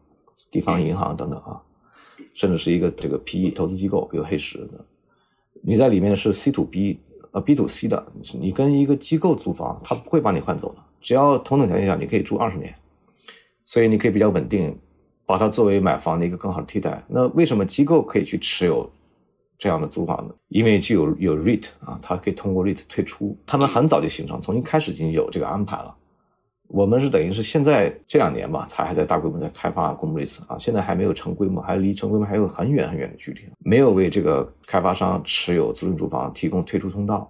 [0.51, 1.61] 地方银行等等啊，
[2.35, 4.85] 甚至是一个这个 PE 投资机构，比如黑石的。
[5.63, 7.01] 你在里面是 C to B
[7.33, 8.07] 呃 B to C 的，
[8.39, 12.75] 你跟一个机构租房，他不会把你换走的，只要同等条件下你可以住二十年，
[13.65, 14.79] 所以你可以比较稳定，
[15.27, 17.03] 把它作为买房的一个更好的替代。
[17.09, 18.91] 那为什么机构可以去持有？
[19.59, 23.37] 这样的租房子，因为具有有 REIT 啊，它可以通过 REIT 退出。
[23.45, 25.95] 他们很早就形成，从一开始已经有这个安排了。
[26.69, 33.41] 我们是等于是现在这两年吧，才还在大规模在开发公募 REIT 啊，现在还没有成规模，还离成规模还有很远很远的距离。
[33.59, 37.29] 没有为这个开发商持有租赁住房提供退出通道，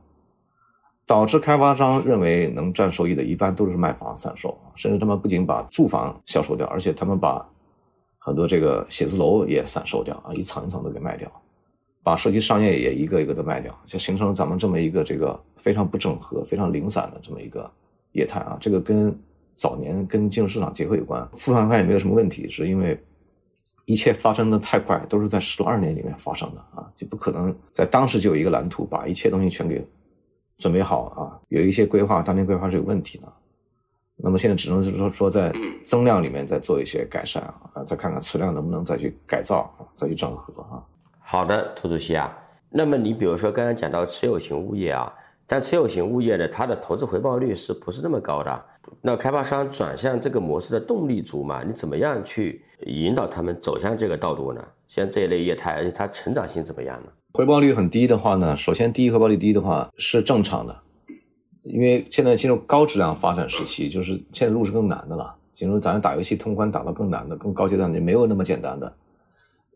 [1.06, 7.48] 导致开发商认为能赚收益的，一般都是卖房散售，甚至他们不仅把住房销售掉，而且他们把
[8.18, 11.30] 很多这个写字楼也散售掉啊，一层一层都给卖掉。
[12.02, 17.70] 把社区商业也一个一个的卖掉，就形成了咱们这么一个这个非常不整合、非常零散的这么一个
[18.12, 18.56] 业态啊。
[18.60, 19.14] 这个跟
[19.54, 21.28] 早年跟金融市场结合有关。
[21.34, 22.98] 复盘看也没有什么问题，是因为
[23.84, 29.84] 一切发生的太快，都是在十多二年里面发生的啊，就不可能在当时就有一个蓝图，把一切东西全给
[30.56, 31.40] 准备好啊。
[31.48, 33.32] 有一些规划，当年规划是有问题的。
[34.16, 35.52] 那么现在只能是说说在
[35.84, 40.82] 增量里面再做一些改善啊，再看看存量能不能再去改造，再去整合啊。
[41.30, 42.34] 好的，涂主席啊，
[42.70, 45.12] 那么你比如说刚刚讲到持有型物业啊，
[45.46, 48.64] 但持有型物业呢，它的投资回报率是不是那么高的？
[49.02, 51.62] 那开发商转向这个模式的动力足嘛？
[51.62, 54.64] 你怎么样去引导他们走向这个道路呢？
[54.88, 57.12] 像这一类业态，而且它成长性怎么样呢？
[57.34, 60.74] 回报率很低的话呢，首先第一回报率低的话是正常的，
[61.60, 65.34] 因为现在进入高质量发展时期，就是现在路是更难的了。
[65.52, 68.90] 进入咱打游戏通关打到更难的、更高阶段的，没有那么简单的。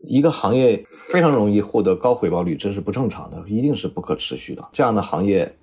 [0.05, 4.69] 一个行业非常容易获得高回报率，这是不正常的，一定是不可持续的。
[4.73, 5.55] 这样的行业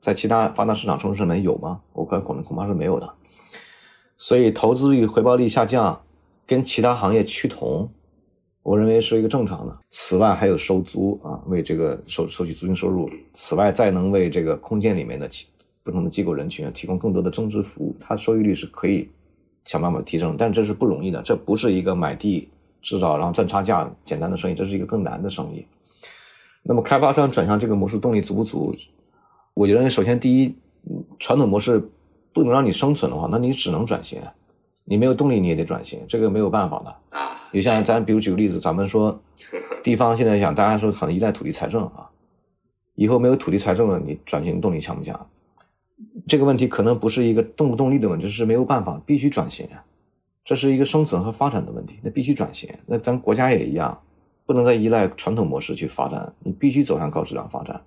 [0.00, 1.80] 在其他发达市场城市里面有吗？
[1.92, 3.08] 我看可能恐怕是没有的。
[4.16, 6.00] 所以投资率、回报率下降，
[6.46, 7.88] 跟其他行业趋同，
[8.64, 9.78] 我认为是一个正常的。
[9.90, 13.08] 此外还有收租啊，为这个收收取租金收入。
[13.32, 15.46] 此外再能为这个空间里面的其
[15.84, 19.08] 不同的机构人群提供更多的增值服务，它收益率是可以
[19.64, 22.48] 想办法提升，但这是不容易的，这不是一个买地。
[22.84, 25.66] 制造然后赚差价简单的生意，这是一个更难的生意。
[26.62, 28.74] 那么开发商转向这个模式动力足不足？
[29.54, 30.54] 我觉得首先第一，
[31.18, 31.82] 传统模式
[32.32, 34.20] 不能让你生存的话，那你只能转型。
[34.84, 37.40] 你没有动力你也得转型，这个没有办法的啊。
[37.52, 39.18] 有像咱比如举个例子，咱们说
[39.82, 42.10] 地方现在想大家说很依赖土地财政啊，
[42.94, 45.26] 以后没有土地财政了，你转型动力强不强？
[46.26, 49.66] 这个问题可能不是一个动不动力的问题，是没有办法，必须转型。
[50.44, 52.68] 这是一个生存和发展的问题，那必须转型。
[52.86, 53.98] 那咱国家也一样，
[54.44, 57.82] 不能再依赖传统模式去发展，你必须走向高质量发展。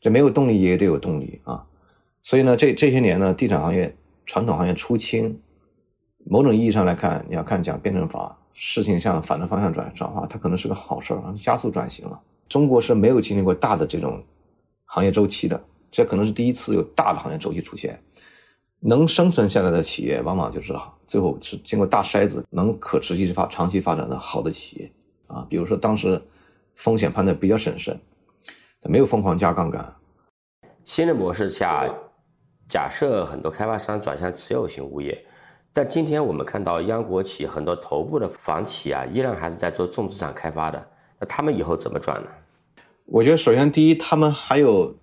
[0.00, 1.64] 这没有动力也得有动力啊！
[2.22, 5.38] 所以呢，这这些年呢，地产行业传统行业出清，
[6.24, 12.20] 某种意义上来看，你要看讲辩证法，事情向反的方向转转化，它可能是个好事儿，加速转型了。
[12.48, 14.22] 中国是没有经历过大的这种
[14.84, 18.00] 行业周期的，这可能是第一次有大的行业周期出现。
[18.88, 20.72] 能生存下来的企业，往往就是
[21.08, 24.92] 最后是经过大筛子，能可持续发、长期发展的好的企业
[25.26, 25.44] 啊。
[25.50, 26.22] 比如说当时
[26.76, 27.98] 风险判断比较审慎，
[28.84, 29.92] 没有疯狂加杠杆。
[30.84, 31.92] 新的模式下，
[32.68, 35.26] 假设很多开发商转向持有型物业，
[35.72, 40.88] 但今天我们看到央国企很多头部的房企啊，依然还是在做重资产开发的。
[41.18, 42.28] 那他们以后怎么转呢？
[43.06, 44.94] 我觉得首先第一，他们还有。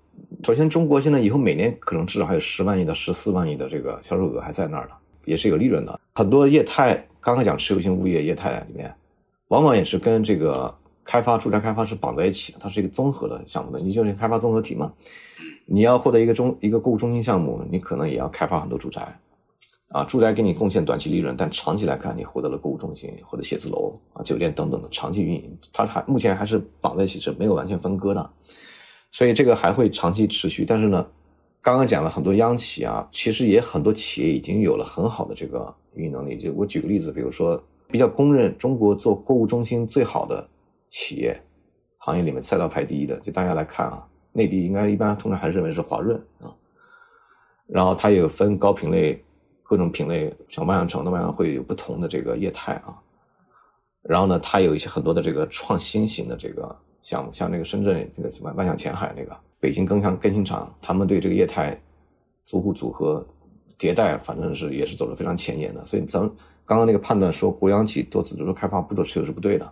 [0.43, 5.97] 首先，中国现在以后每年可能至少还有十万亿到十四万亿的这个销售额还在那儿呢，也是有利润的。
[6.15, 8.93] 很多业态，刚刚讲持有性物业业态里面，
[9.47, 10.73] 往往也是跟这个
[11.05, 13.79] 开发住宅开发是绑在一起的，它是一个综合的项目的。
[13.79, 14.91] 你就是开发综合体嘛，
[15.65, 19.17] 你要获得一个中一个购物中心项目，你可能也要开发很多住宅，
[19.87, 28.29] 啊，住宅给你贡献短期利润，但长期来看，你获得了购物中心或者写字楼啊、酒店等等的长期运营，它还目前还是绑在一起，是没有完全分割的。
[29.13, 31.07] 所以这个还会长期持续，但是呢，
[31.61, 36.35] 刚刚讲了很多央企啊，其实也很多企业已经有了很好的这个运营能力。
[36.35, 40.49] 就我举个例子，比如说比较公认中国做购物中心最好的
[40.89, 41.39] 企业，
[41.99, 46.51] 行业里面赛道排第一的，就大家来看啊，内地应该一般通常还是认为是华润啊。
[47.67, 49.23] 然后它有分高品类、
[49.61, 52.97] 各种品类，像万象城的万象会有不同的这个业态啊。
[54.01, 56.75] 然后呢，它有一些很多的这个创新型的这个。
[57.03, 61.79] 像像那个深圳那个什么万象前海那个，北京更像更新厂，他们对这个业态
[62.45, 63.23] 租户组合
[63.77, 65.85] 迭代，反正是也是走的非常前沿的。
[65.85, 66.31] 所以咱们
[66.65, 69.69] 刚刚那个判断说国央企多次做开发不做持有是不对的，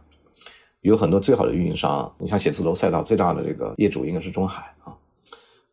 [0.81, 4.93] 有很多最好的运营商，你像写字楼赛道最大的这个业主应该是中海啊，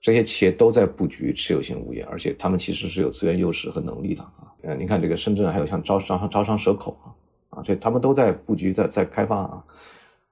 [0.01, 4.55] 这些企业都在布局持有型物业，而且他们其实是有资源优势和能力的啊。
[4.63, 9.65] 呃，你看这个深圳还有像招商招商蛇口啊，啊，这他们都在布局在在开发啊。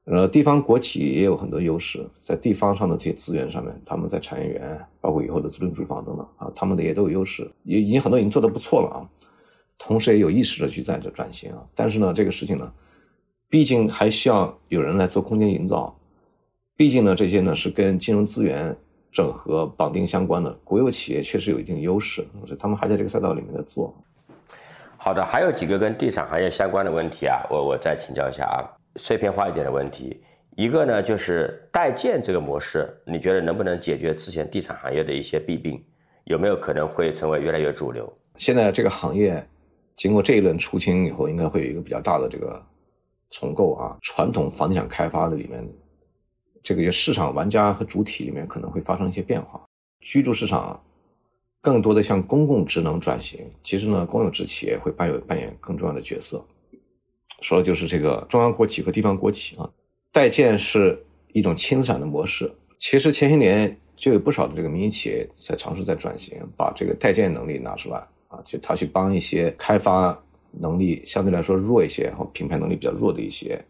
[0.07, 9.03] 呃，地方国企也有很多优势，在地方上的这些资源上面，他们在产业园，包括以后的自住住房等等啊，他们的也都有优势，也已经很多已经做得不错了啊。
[9.77, 11.59] 同时也有意识的去在这转型啊。
[11.75, 12.73] 但是呢，这个事情呢，
[13.51, 15.93] 毕竟还需要有人来做空间营造，
[16.77, 18.77] 毕竟呢，这些呢是跟金融资源
[19.11, 23.93] 整合绑定相关的，国有企业确实有一定优势，所以他们还在这个赛道里面在做。
[24.97, 28.63] 好的，还有几个跟地产行业相关的问题啊，我我再请教一下啊。
[28.97, 30.23] 碎片化一点的问题，
[30.57, 35.85] 一个呢就是代建这个模式，你觉得能不能解决之前地产行业的一些弊病？
[36.25, 38.13] 有没有可能会成为越来越主流？
[38.37, 39.47] 现在这个行业
[39.95, 42.61] 经过这一轮出清以后，应该会有一个比较大的这个
[43.31, 43.97] 重构啊。
[44.03, 45.67] 传统房地产开发的里面，
[46.63, 49.65] 这个市场玩家和主体里面可能会发生一些变化。
[50.01, 50.83] 居住市场
[51.63, 56.45] 更多的向公共职能转型，其实呢，公有制企业会扮有扮演更重要的角色。
[57.43, 59.69] 说的就是这个中央国企和地方国企啊，
[60.11, 60.99] 代建是
[61.33, 62.51] 一种轻资产的模式。
[62.79, 70.19] 其实前些年就有不少的这个民营企业在尝试在转型，把这个代建能力拿出来啊，就他去帮一些开发
[70.51, 73.63] 能力相对来说弱一些，然后品牌能力比较弱的一些，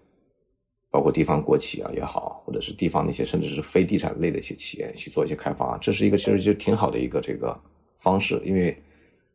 [0.90, 5.76] 包括地方国企啊也好，或者是地方那些甚至是非地产类的一些企业去做一些开发。
[5.78, 7.56] 这是一个其实就挺好的一个这个
[7.96, 8.76] 方式，因为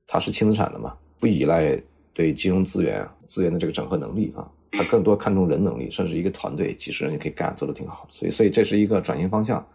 [0.08, 1.78] 它是轻资产的嘛，不依赖。
[2.14, 8.06] 对金融资源资源的这个整合能力啊，他更多看重人能力，甚至一个团队几十人就可以干，做的挺好。
[8.10, 9.66] 所以，所以这是一个转型方向。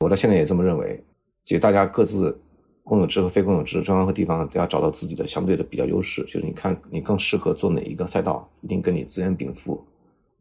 [0.00, 1.02] 我到现在也这么认为，
[1.44, 2.40] 就大家各自
[2.82, 9.84] 公有制和非公有制，中央和地方都要找到自己的相对的比较优势，就是你看你更适合做哪一个赛道，一定跟你资源禀赋、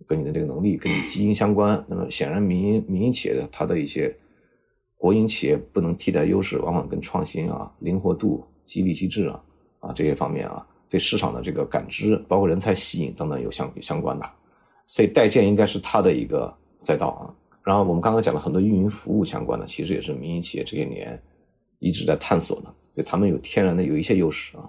[0.07, 1.83] 跟你的这个能力、跟你基因相关。
[1.87, 4.15] 那么显然，民营民营企业的它的一些
[4.97, 9.43] 国营企业不能替代优势，往往跟创新啊、灵活度、激励机制啊
[9.79, 14.29] 啊这些方面啊，对市场的这个感知，包括人才吸引等等有相相关的。
[14.87, 17.29] 所以代建应该是它的一个赛道啊。
[17.63, 21.21] 然后我们刚刚讲了很多运营服务相关的，其实也是民营企业这些年
[21.77, 24.67] 一直在探索的，对他们有天然的有一些优势啊，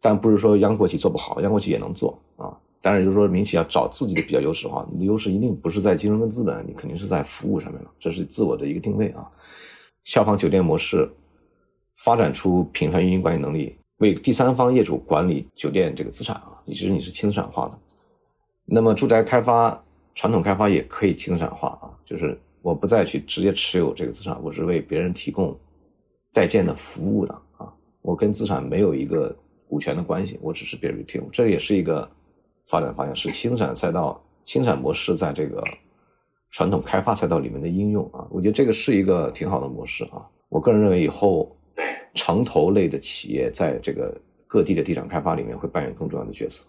[0.00, 2.52] 但不是说央国企做不好，央国企也能做啊。
[2.82, 9.24] 当然就是说民企要找自己的比较优势的话，你的优势一定不是在金融跟资本，你肯定是在服务上面了，这是自我的一个定位啊。
[10.02, 11.08] 效仿酒店模式，
[11.94, 17.78] 发展出品牌运营管理能力，为第三方业主管理酒店这个资产啊，其实你是轻资产化的。
[18.66, 19.82] 那么住宅开发。
[20.14, 25.58] 传统开发也可以轻资产化啊，就是我不再去直接持有这个资产，我是为别人提供
[26.34, 27.72] 代建的服务的啊，
[28.02, 29.34] 我跟资产没有一个
[29.66, 32.06] 股权的关系，我只是别人提供，这也是一个
[32.64, 35.64] 发展方向，是轻资产赛道、轻资产模式在这个
[36.50, 40.28] 传统开发赛道里面的应用啊，我觉得这个是一个挺好的模式啊。
[40.50, 41.56] 我个人认为以后
[42.14, 46.66] 城投类的企业在这个各地的地产开发里面会扮演更重要的角色，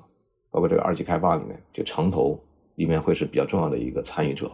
[0.50, 2.38] 包括这个二级开发里面就城投。
[2.76, 4.52] 里面会是比较重要的一个参与者，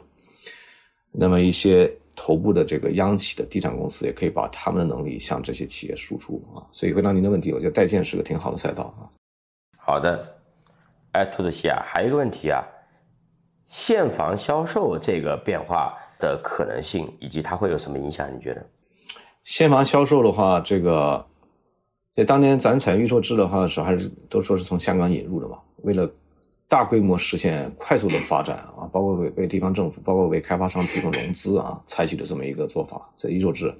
[1.10, 6.68] 那么一些头部的这个央企的地产公司也可以把他们的能力向这些企业输出啊。
[6.74, 9.08] 所以回答您的问题，我觉得代建是个挺好的赛道啊。
[9.78, 10.38] 好的，
[11.14, 12.62] 哎，兔子西啊，还有一个问题啊，
[13.68, 18.30] 现房销售这个变化的可能性以及它会有什么影响？
[18.36, 18.70] 你觉得？
[19.50, 21.26] 现房销售的话，这个
[22.16, 26.08] 在当年咱采预售制的话是还是都说是从香港引入的嘛，为了。
[26.68, 33.74] 大规模实现快速的发展啊，包括为为地方政府，包括为开发商提供融资啊，采取的这么一个做法，在预售制，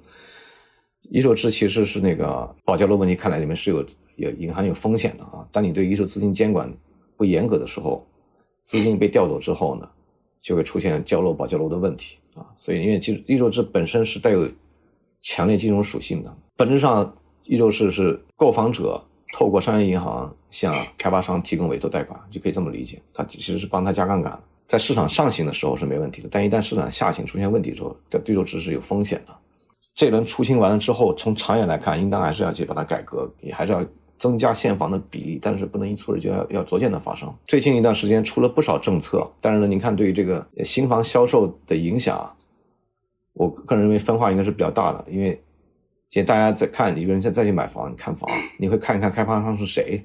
[1.02, 5.46] 一手制其实是那个保交楼问题，看来里面是有有隐含有风险的啊。
[5.52, 6.68] 当你对一手资金监管
[7.16, 8.04] 不严格的时候，
[8.64, 9.88] 资金被调走之后呢，
[10.40, 12.44] 就会出现交楼保交楼的问题啊。
[12.56, 14.50] 所以，因为其实一手制本身是带有
[15.20, 17.14] 强烈金融属性的，本质上
[17.44, 19.02] 一手制是购房者。
[19.32, 23.00] 透过商业银行向开发商提供委托贷款，就可以这么理解。
[23.14, 29.32] 它其实是帮他加杠杆，在市场上行的时候是没问题的，但一旦市场下行出现问题之后，这对手值是有风险的。
[29.94, 33.86] 这轮出清完了之后，从长远来看，应当还是要去把它改革，也还是要
[34.18, 37.32] 增加现房的比例，但是不能一蹴而就，要要逐渐的发生。
[37.46, 42.28] 最近一段时间出了不少政策，但是呢，您看对于这个新房销售的影响，
[43.40, 45.42] 我个人认为分化应该是比较大的，因为。
[46.10, 48.28] 现在大家在看，一个人再再去买房，你看房，
[48.58, 50.04] 你会看一看开发商是谁。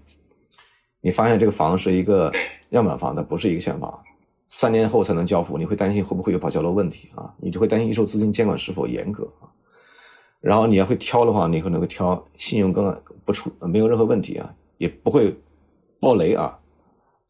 [1.01, 2.31] 你发现这个房是一个
[2.69, 3.99] 样板房，它不是一个现房，
[4.47, 7.33] 三年后才能交付，你会担心会不会有保交楼问题啊？
[7.39, 9.49] 你就会担心预售资金监管是否严格啊？
[10.41, 15.35] 然后你要会挑的话，你可能会挑信用更不出没有任何问题啊，也不会
[15.99, 16.55] 爆雷啊，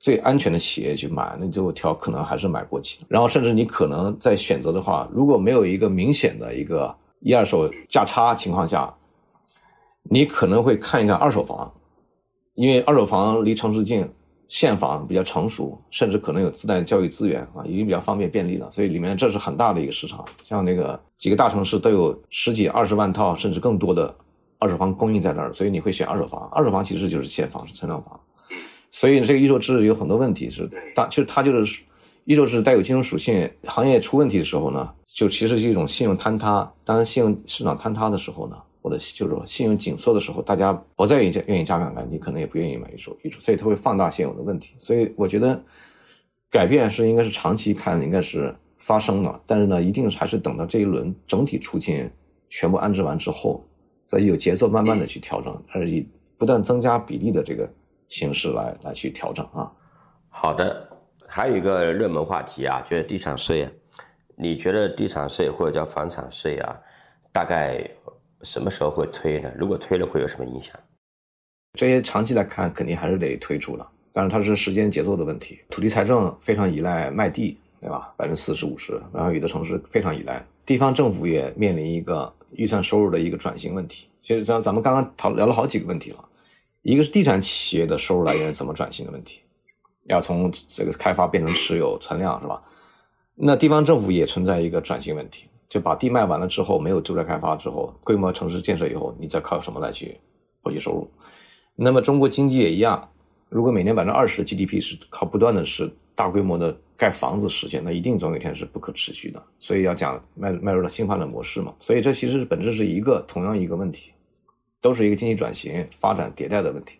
[0.05, 3.03] 最安全的企业去买，那最后挑可能还是买国企。
[3.07, 6.95] 然后甚至你可能在选择的话，如果没有一个明显的一个。
[7.21, 8.93] 一二手价差情况下，
[10.03, 11.73] 你可能会看一看二手房，
[12.53, 14.07] 因为二手房离城市近，
[14.47, 18.69] 现房比较成熟，甚至可能有自带教育资源啊，已经比较方便便利了。
[18.69, 24.13] 所以里面这是很大的一个市场，像那个几个大城市都有十几二十万套甚至更多的
[24.59, 26.47] 二手房供应在那儿，所以你会选二手房。
[26.51, 28.19] 二手房其实就是现房，是存量房。
[28.95, 31.83] 所以这个一售制有很多问题是，大其实它就是。
[32.27, 36.67] 一售制带有金融属性，行业出问题的时候呢，就其实是一种信用坍塌。
[36.83, 44.73] 当信用市场坍塌的时候呢，或者就是说信用紧缩的时候，大家不再愿意愿意加杠杆，你可能也不愿意买一手一手，所以它会放大现有的问题。
[44.79, 45.63] 所以我觉得
[46.49, 52.09] 改变是应该是长期看应该是发生的，但是呢，一定还是等到这一轮整体出境
[52.49, 53.63] 全部安置完之后，
[54.07, 56.03] 再有节奏慢慢的去调整，而以
[56.39, 57.71] 不断增加比例的这个
[58.07, 59.71] 形式来来去调整啊。
[60.29, 60.89] 好的。
[61.27, 63.67] 还有一个热门话题啊，就是地产税。
[64.37, 66.79] 你觉得地产税或者叫房产税啊，
[67.31, 67.83] 大概
[68.43, 69.51] 什么时候会推呢？
[69.57, 70.79] 如果推了，会有什么影响？
[71.73, 75.59] 这些长期来看，肯定还是得推出了，但是它是时间节奏的问题。
[75.71, 78.13] 土地财政非常依赖卖地，对吧？
[78.15, 80.45] 百分之四十五十，然后有的城市非常依赖。
[80.63, 84.07] 地方政府也面临一个预算收入的一个转型问题。
[84.21, 86.23] 其实咱咱们刚刚讨聊了好几个问题了，
[86.85, 89.41] 一个是地产企业的收入来源怎么转型的问题。
[90.03, 92.61] 要从这个开发变成持有存量是吧？
[93.33, 100.15] 那地方政府也存在一个转型问题，就把地卖完了之后，没有住宅开发之后，规模城市建设以后，你再靠什么来去
[100.61, 101.09] 获取收入？
[101.75, 103.09] 那么中国经济也一样，
[103.49, 109.41] 如果每年百分之二十 GDP 是靠不断的是大规模的盖房子实现，那一定总有一天是不可持续的。
[109.57, 111.73] 所以要讲迈迈入了新发展模式嘛。
[111.79, 114.11] 所以这其实本质是一个同样一个问题，
[114.85, 116.99] 都是一个经济转型、发展迭代的问题。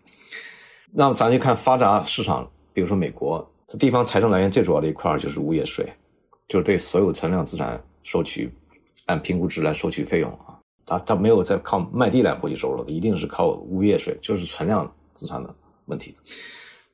[0.90, 5.86] 那么咱就看发达市场，比如说美国，它地方财政来源最主要的一块就是物业税，
[6.48, 8.52] 就是对所有存量资产收取
[9.04, 10.58] 按评估值来收取费用啊。
[10.84, 16.16] 它它没有在靠卖地来获取收入的，一定是靠物业税，就是存量资产的问题。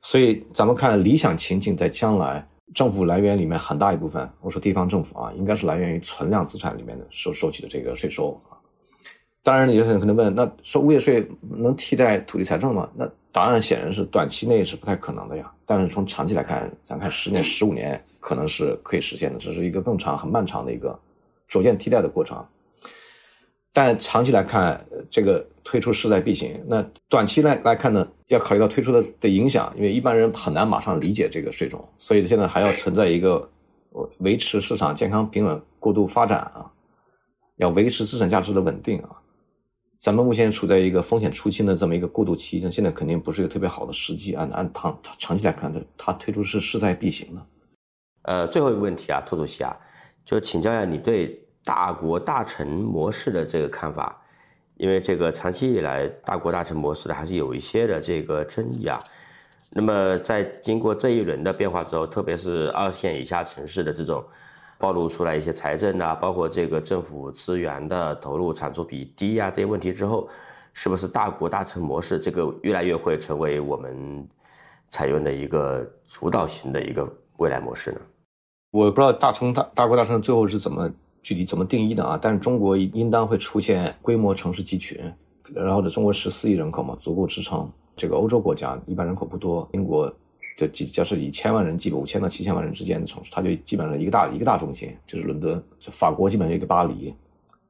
[0.03, 8.39] 所以咱们看理想情境，在将来政府来源里面很大一部分，我说地方政府啊，应该是来源于存量资产里面的收收取的这个税收。
[9.43, 12.89] 当然，有些人可能问，那收物业税能替代土地财政吗？
[12.95, 15.51] 那答案显然是短期内是不太可能的呀。
[15.65, 20.97] 但是从长期来看，咱看十年、十五年，可能是可以实现的，这是一个更长、很漫长的一个
[21.45, 22.41] 逐渐替代的过程。
[23.73, 24.79] 但长期来看，
[25.09, 26.57] 这个推出势在必行。
[26.65, 33.49] 那短期来来看呢，要考虑到推出的的影响，因为一般人很难马上理解这个税种，所以现在还要存在一个
[34.19, 36.71] 维持市场健康平稳、过度发展啊，
[37.57, 39.09] 要维持资产价值的稳定啊。
[39.95, 44.33] 咱们目前处在一个风险初期的这么一个过渡期，像现在肯定不是一个特别好的时机。
[44.33, 47.41] 按按长长期来看，它它推出是势在必行的。
[48.23, 49.75] 呃，最后一个问题啊，兔主席啊，
[50.25, 51.39] 就请教一下你对。
[51.65, 54.21] 大国大城模式的这个看法，
[54.75, 59.01] 因为这个长期以来大国大城模式的还是有一些的这个争议啊。
[59.69, 64.21] 那么在经过这一轮的变化之后，特别是二线以下城市的这种
[64.83, 70.27] 暴露出来一些财政啊，包括这个政府资源的投入产出比低啊这些问题之后，
[70.73, 74.27] 是不是大国大城模式这个越来越会成为我们
[74.89, 78.01] 采用的一个主导型的一个未来模式呢？
[78.71, 80.91] 我不知道大城大大国大城最后是怎么。
[81.23, 82.19] 具体怎么定义的啊？
[82.21, 84.99] 但是中国应当会出现规模城市集群，
[85.53, 90.13] 然后呢，中国十四亿人口嘛，足够支撑这个欧洲国家一般人口不多，英国
[90.57, 95.63] 就几假设以千万人计，五千到七千万人之间的城市，它就基本上一个大一个大中心，就是伦敦。
[95.79, 97.13] 就法国基本上一个巴黎，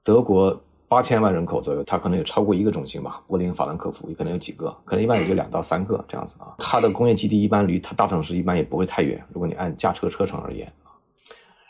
[0.04, 6.56] 德国八千万人口左右，它可能有超过一个中心吧，柏林、法兰克福也可能有几个，可能一般也就两到三个这样子啊。
[6.60, 10.72] 它的工业基地一般离它大城市一般也不会太远，如果你按驾车车程而言，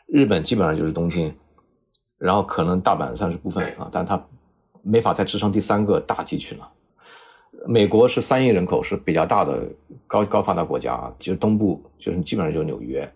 [0.08, 1.34] 日本基本上就是东京。
[2.20, 4.24] 然后可能大阪算是部分啊，但它
[4.82, 6.72] 没法再支撑第三个大集群了。
[7.66, 9.68] 美国是三亿人口，是比较大的
[10.06, 13.10] 高高发达国家啊，就是东部就是基本上就是纽约，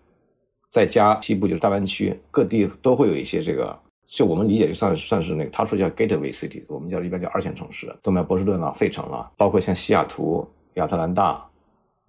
[0.70, 11.44] 再加西部就是大湾区，各地都会有一些这个，就我们理解就算算是那个，他说叫 gateway city，我们叫一般叫二线城市，东面波士顿啊、费城啊，包括像西雅图、亚特兰大，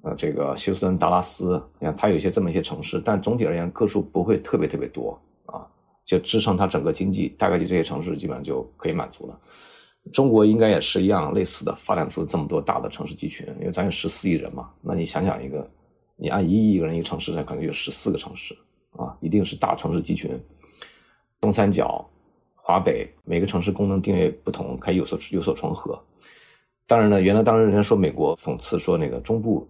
[0.04, 5.68] 呃，这个休斯顿、达拉斯，你看它有一些这么一些城市，但总体而言个数不会特别特别多啊。
[6.06, 9.38] 就支撑它整个经济，大概就这些城市基本上就可以满足了。
[10.12, 14.70] 中国应该也是一样，类似的发展出这么多大的城市集群，因为咱有十四亿人嘛。
[14.82, 15.70] 那你想想一个，
[16.16, 18.58] 你按一亿个人一个城市，那可能有十四个城市
[18.98, 20.32] 啊，一定是大城市集群。
[21.40, 22.10] 东三角、
[22.56, 25.98] 华北每个城市功能定位不同，可以有所有所重合。
[26.88, 29.68] 当然呢，原来当时人家说美国讽刺说那个中部，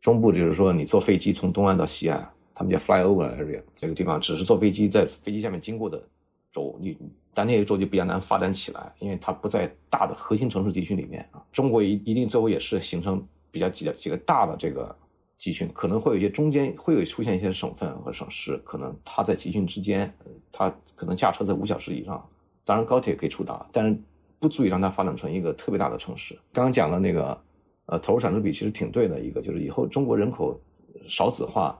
[0.00, 2.30] 中部就是说你坐飞机从东岸到西岸。
[2.58, 6.02] 他们叫 flyover area，这个地方只是坐飞机在飞机下面经过的
[6.50, 6.96] 州，你
[7.36, 11.44] 但那个州就比较难发展起来，因为它不在大的核心城市集群里面啊。
[11.52, 14.96] 中国一一定最后也是形成比较几个几个大的这个
[15.36, 20.10] 集群，可能会有一些中间会有出现一些省份和省市，可能它在集群之间，
[20.50, 22.26] 它可能驾车在五小时以上，
[22.64, 23.94] 当然高铁可以触达，但是
[24.38, 26.32] 不足以让它发展成一个特别大的城市。
[26.54, 27.38] 刚刚讲的那个
[27.84, 30.58] 呃投入产出比其实挺对的，一个就是以后中国人口
[31.06, 31.78] 少子化。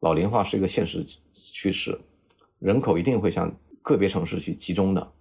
[0.00, 2.00] 老龄化是一个现实趋势，
[2.58, 3.52] 人口一定会向
[3.82, 5.12] 个别城市去集中的。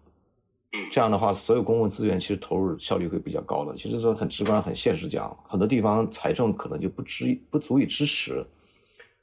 [0.91, 3.73] 这样的话，所有公共资源其实投入效率会比较高的。
[3.75, 8.45] 其实说很直观、很现实讲，很多地方财政可能就不支不足以支持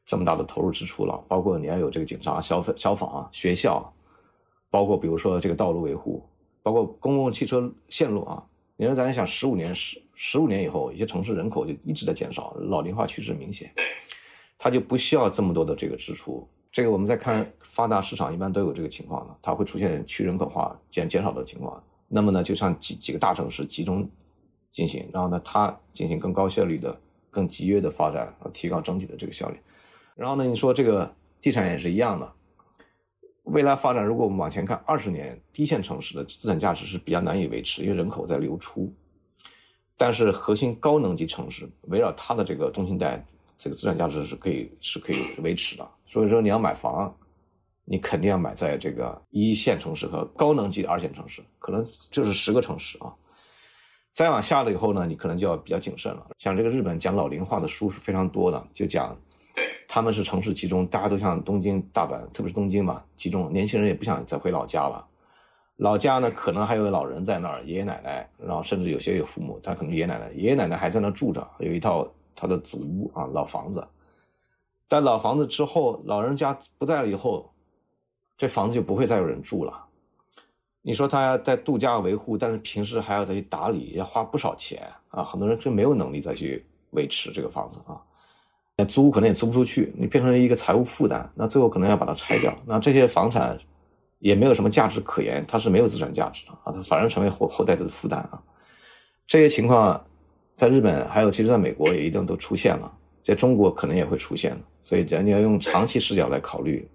[0.05, 1.23] 这么大的投入支出了。
[1.29, 3.93] 包括你要有这个警察、消费、消防、学校，
[4.71, 6.27] 包括比如说这个道路维护，
[6.63, 8.43] 包括公共汽车线路啊。
[8.77, 13.73] 你说咱想，十五年、十十五年以后，一些城市人口就一直在减少，老龄化趋势明显。
[14.59, 16.49] 它就不需要这么多的这个支出。
[16.75, 21.81] 这个我们在看发达市场，一般都有这个情况的，它会出现去人口化减减少的情况。
[22.09, 24.11] 那么呢，就像几几个大城市集中
[24.73, 27.01] 进行，然后呢，它进行更高效率的、
[27.31, 29.61] 更集约的发展，提高整体的这个效率。
[30.17, 32.33] 然后呢，你说这个地产也是一样的，
[33.45, 38.93] 未来发展，如果我们往前看二十年，低线城市的资产价值是比较难以维持，因为人口在流出。
[39.97, 43.25] 但是核心高能级城市围绕它的这个中心带。
[43.65, 47.11] 这个资产价值是可以是可以维持的，所以说你要买房，
[47.87, 53.11] 你肯定要买在这个一线城市和高能级的二线城市，可能就是十个城市啊。
[54.13, 56.27] 再往下了以后呢，你可能就要比较谨慎了。
[56.37, 59.17] 像这个日本讲老龄化的书是非常多的，就讲，
[59.89, 65.03] 他们是城市集中，大家都像东京、大阪，特别是东京嘛，集中，年轻人也不想再回老家了，
[65.77, 73.87] 老家呢可能还有老人在那儿，爷爷奶奶，然后甚至有些有父母，他可能爷爷奶奶，爷爷奶奶还在那住着，有一套他的祖屋啊，老房子。
[74.87, 77.51] 但老房子之后，老人家不在了以后，
[78.37, 79.73] 这房子就不会再有人住了。
[80.83, 85.25] 你说他在度假维护，但是平时还要再去打理，要花不少钱啊。
[85.25, 87.99] 很多人真没有能力再去维持这个房子啊。
[88.77, 92.55] 那租可能也租不出去，你变成一个财务负担，那最后可能要把它拆掉。
[92.67, 93.59] 那这些房产
[94.19, 98.43] 也没有什么价值可言，它是没有资产价值的啊，它反而成为后后代的负担啊。
[99.27, 100.05] 这些情况
[100.55, 102.93] 在日本还有，其实在美国也一定都出现了，
[103.23, 104.57] 在中国可能也会出现。
[104.81, 106.87] 所以，咱要用长期视角来考虑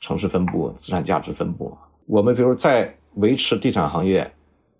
[0.00, 1.76] 城市分布、资产价值分布。
[2.06, 4.30] 我们比如在维持地产行业，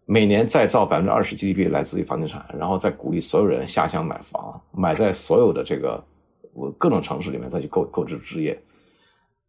[0.05, 6.03] 每年再造百分之二十 GDP 来自于房地产，然后再鼓励所有人下乡买房，买在所有的这个
[6.53, 8.59] 我各种城市里面再去购购置置业，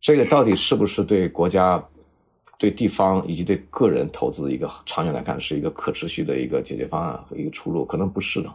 [0.01, 1.83] 这个到底是不是对国家、
[2.57, 7.85] 对地方以及对个人投资一个长远来看是一个可持续的一个解决方案和一个出路？
[7.85, 8.53] 可能不是的，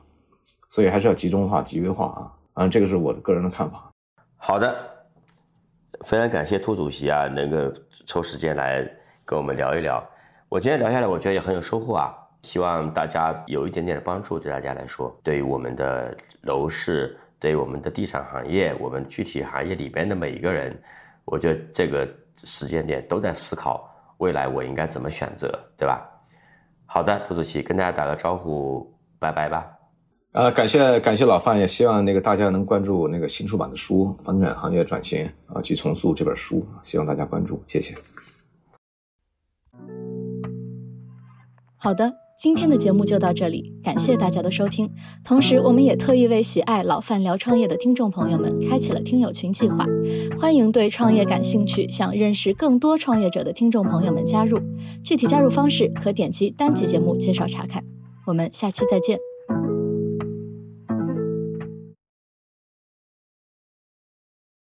[0.69, 2.65] 所以还是要集中化、集约化啊！
[2.65, 3.91] 啊，这个是我的个人的看法。
[4.37, 4.77] 好的，
[6.03, 8.87] 非常感谢兔主席啊，能够抽时间来。
[9.25, 10.05] 跟我们聊一聊，
[10.49, 12.13] 我今天聊下来，我觉得也很有收获啊。
[12.43, 20.77] 希望大家有一点点的帮助，对大家来说，对于我们的楼市，对于我们的地产行业，我们具体行业里边的每一个人，
[21.25, 22.07] 我觉得这个
[22.43, 23.89] 时间点都在思考
[24.19, 26.09] 未来我应该怎么选择，对吧？
[26.87, 29.67] 好的，涂主席跟大家打个招呼，拜拜吧。
[30.33, 37.95] 啊，感谢感谢老范，也希望那个大家能关注那个新出版的书《房地产行业转型啊去重塑》这本书，希望大家关注，谢谢。
[41.77, 44.91] 好的，今天的节目就到这里，感谢大家的收听。
[45.23, 49.87] 同时，我们也特意为喜爱老范聊创业的听众朋友们开启了听友群计划，
[50.37, 54.59] 欢迎对创业感兴趣、想认识更多创业者的听众朋友们加入。
[55.05, 57.85] 具体加入方式可点击单集节目介绍查看。
[58.27, 59.21] 我们下期再见。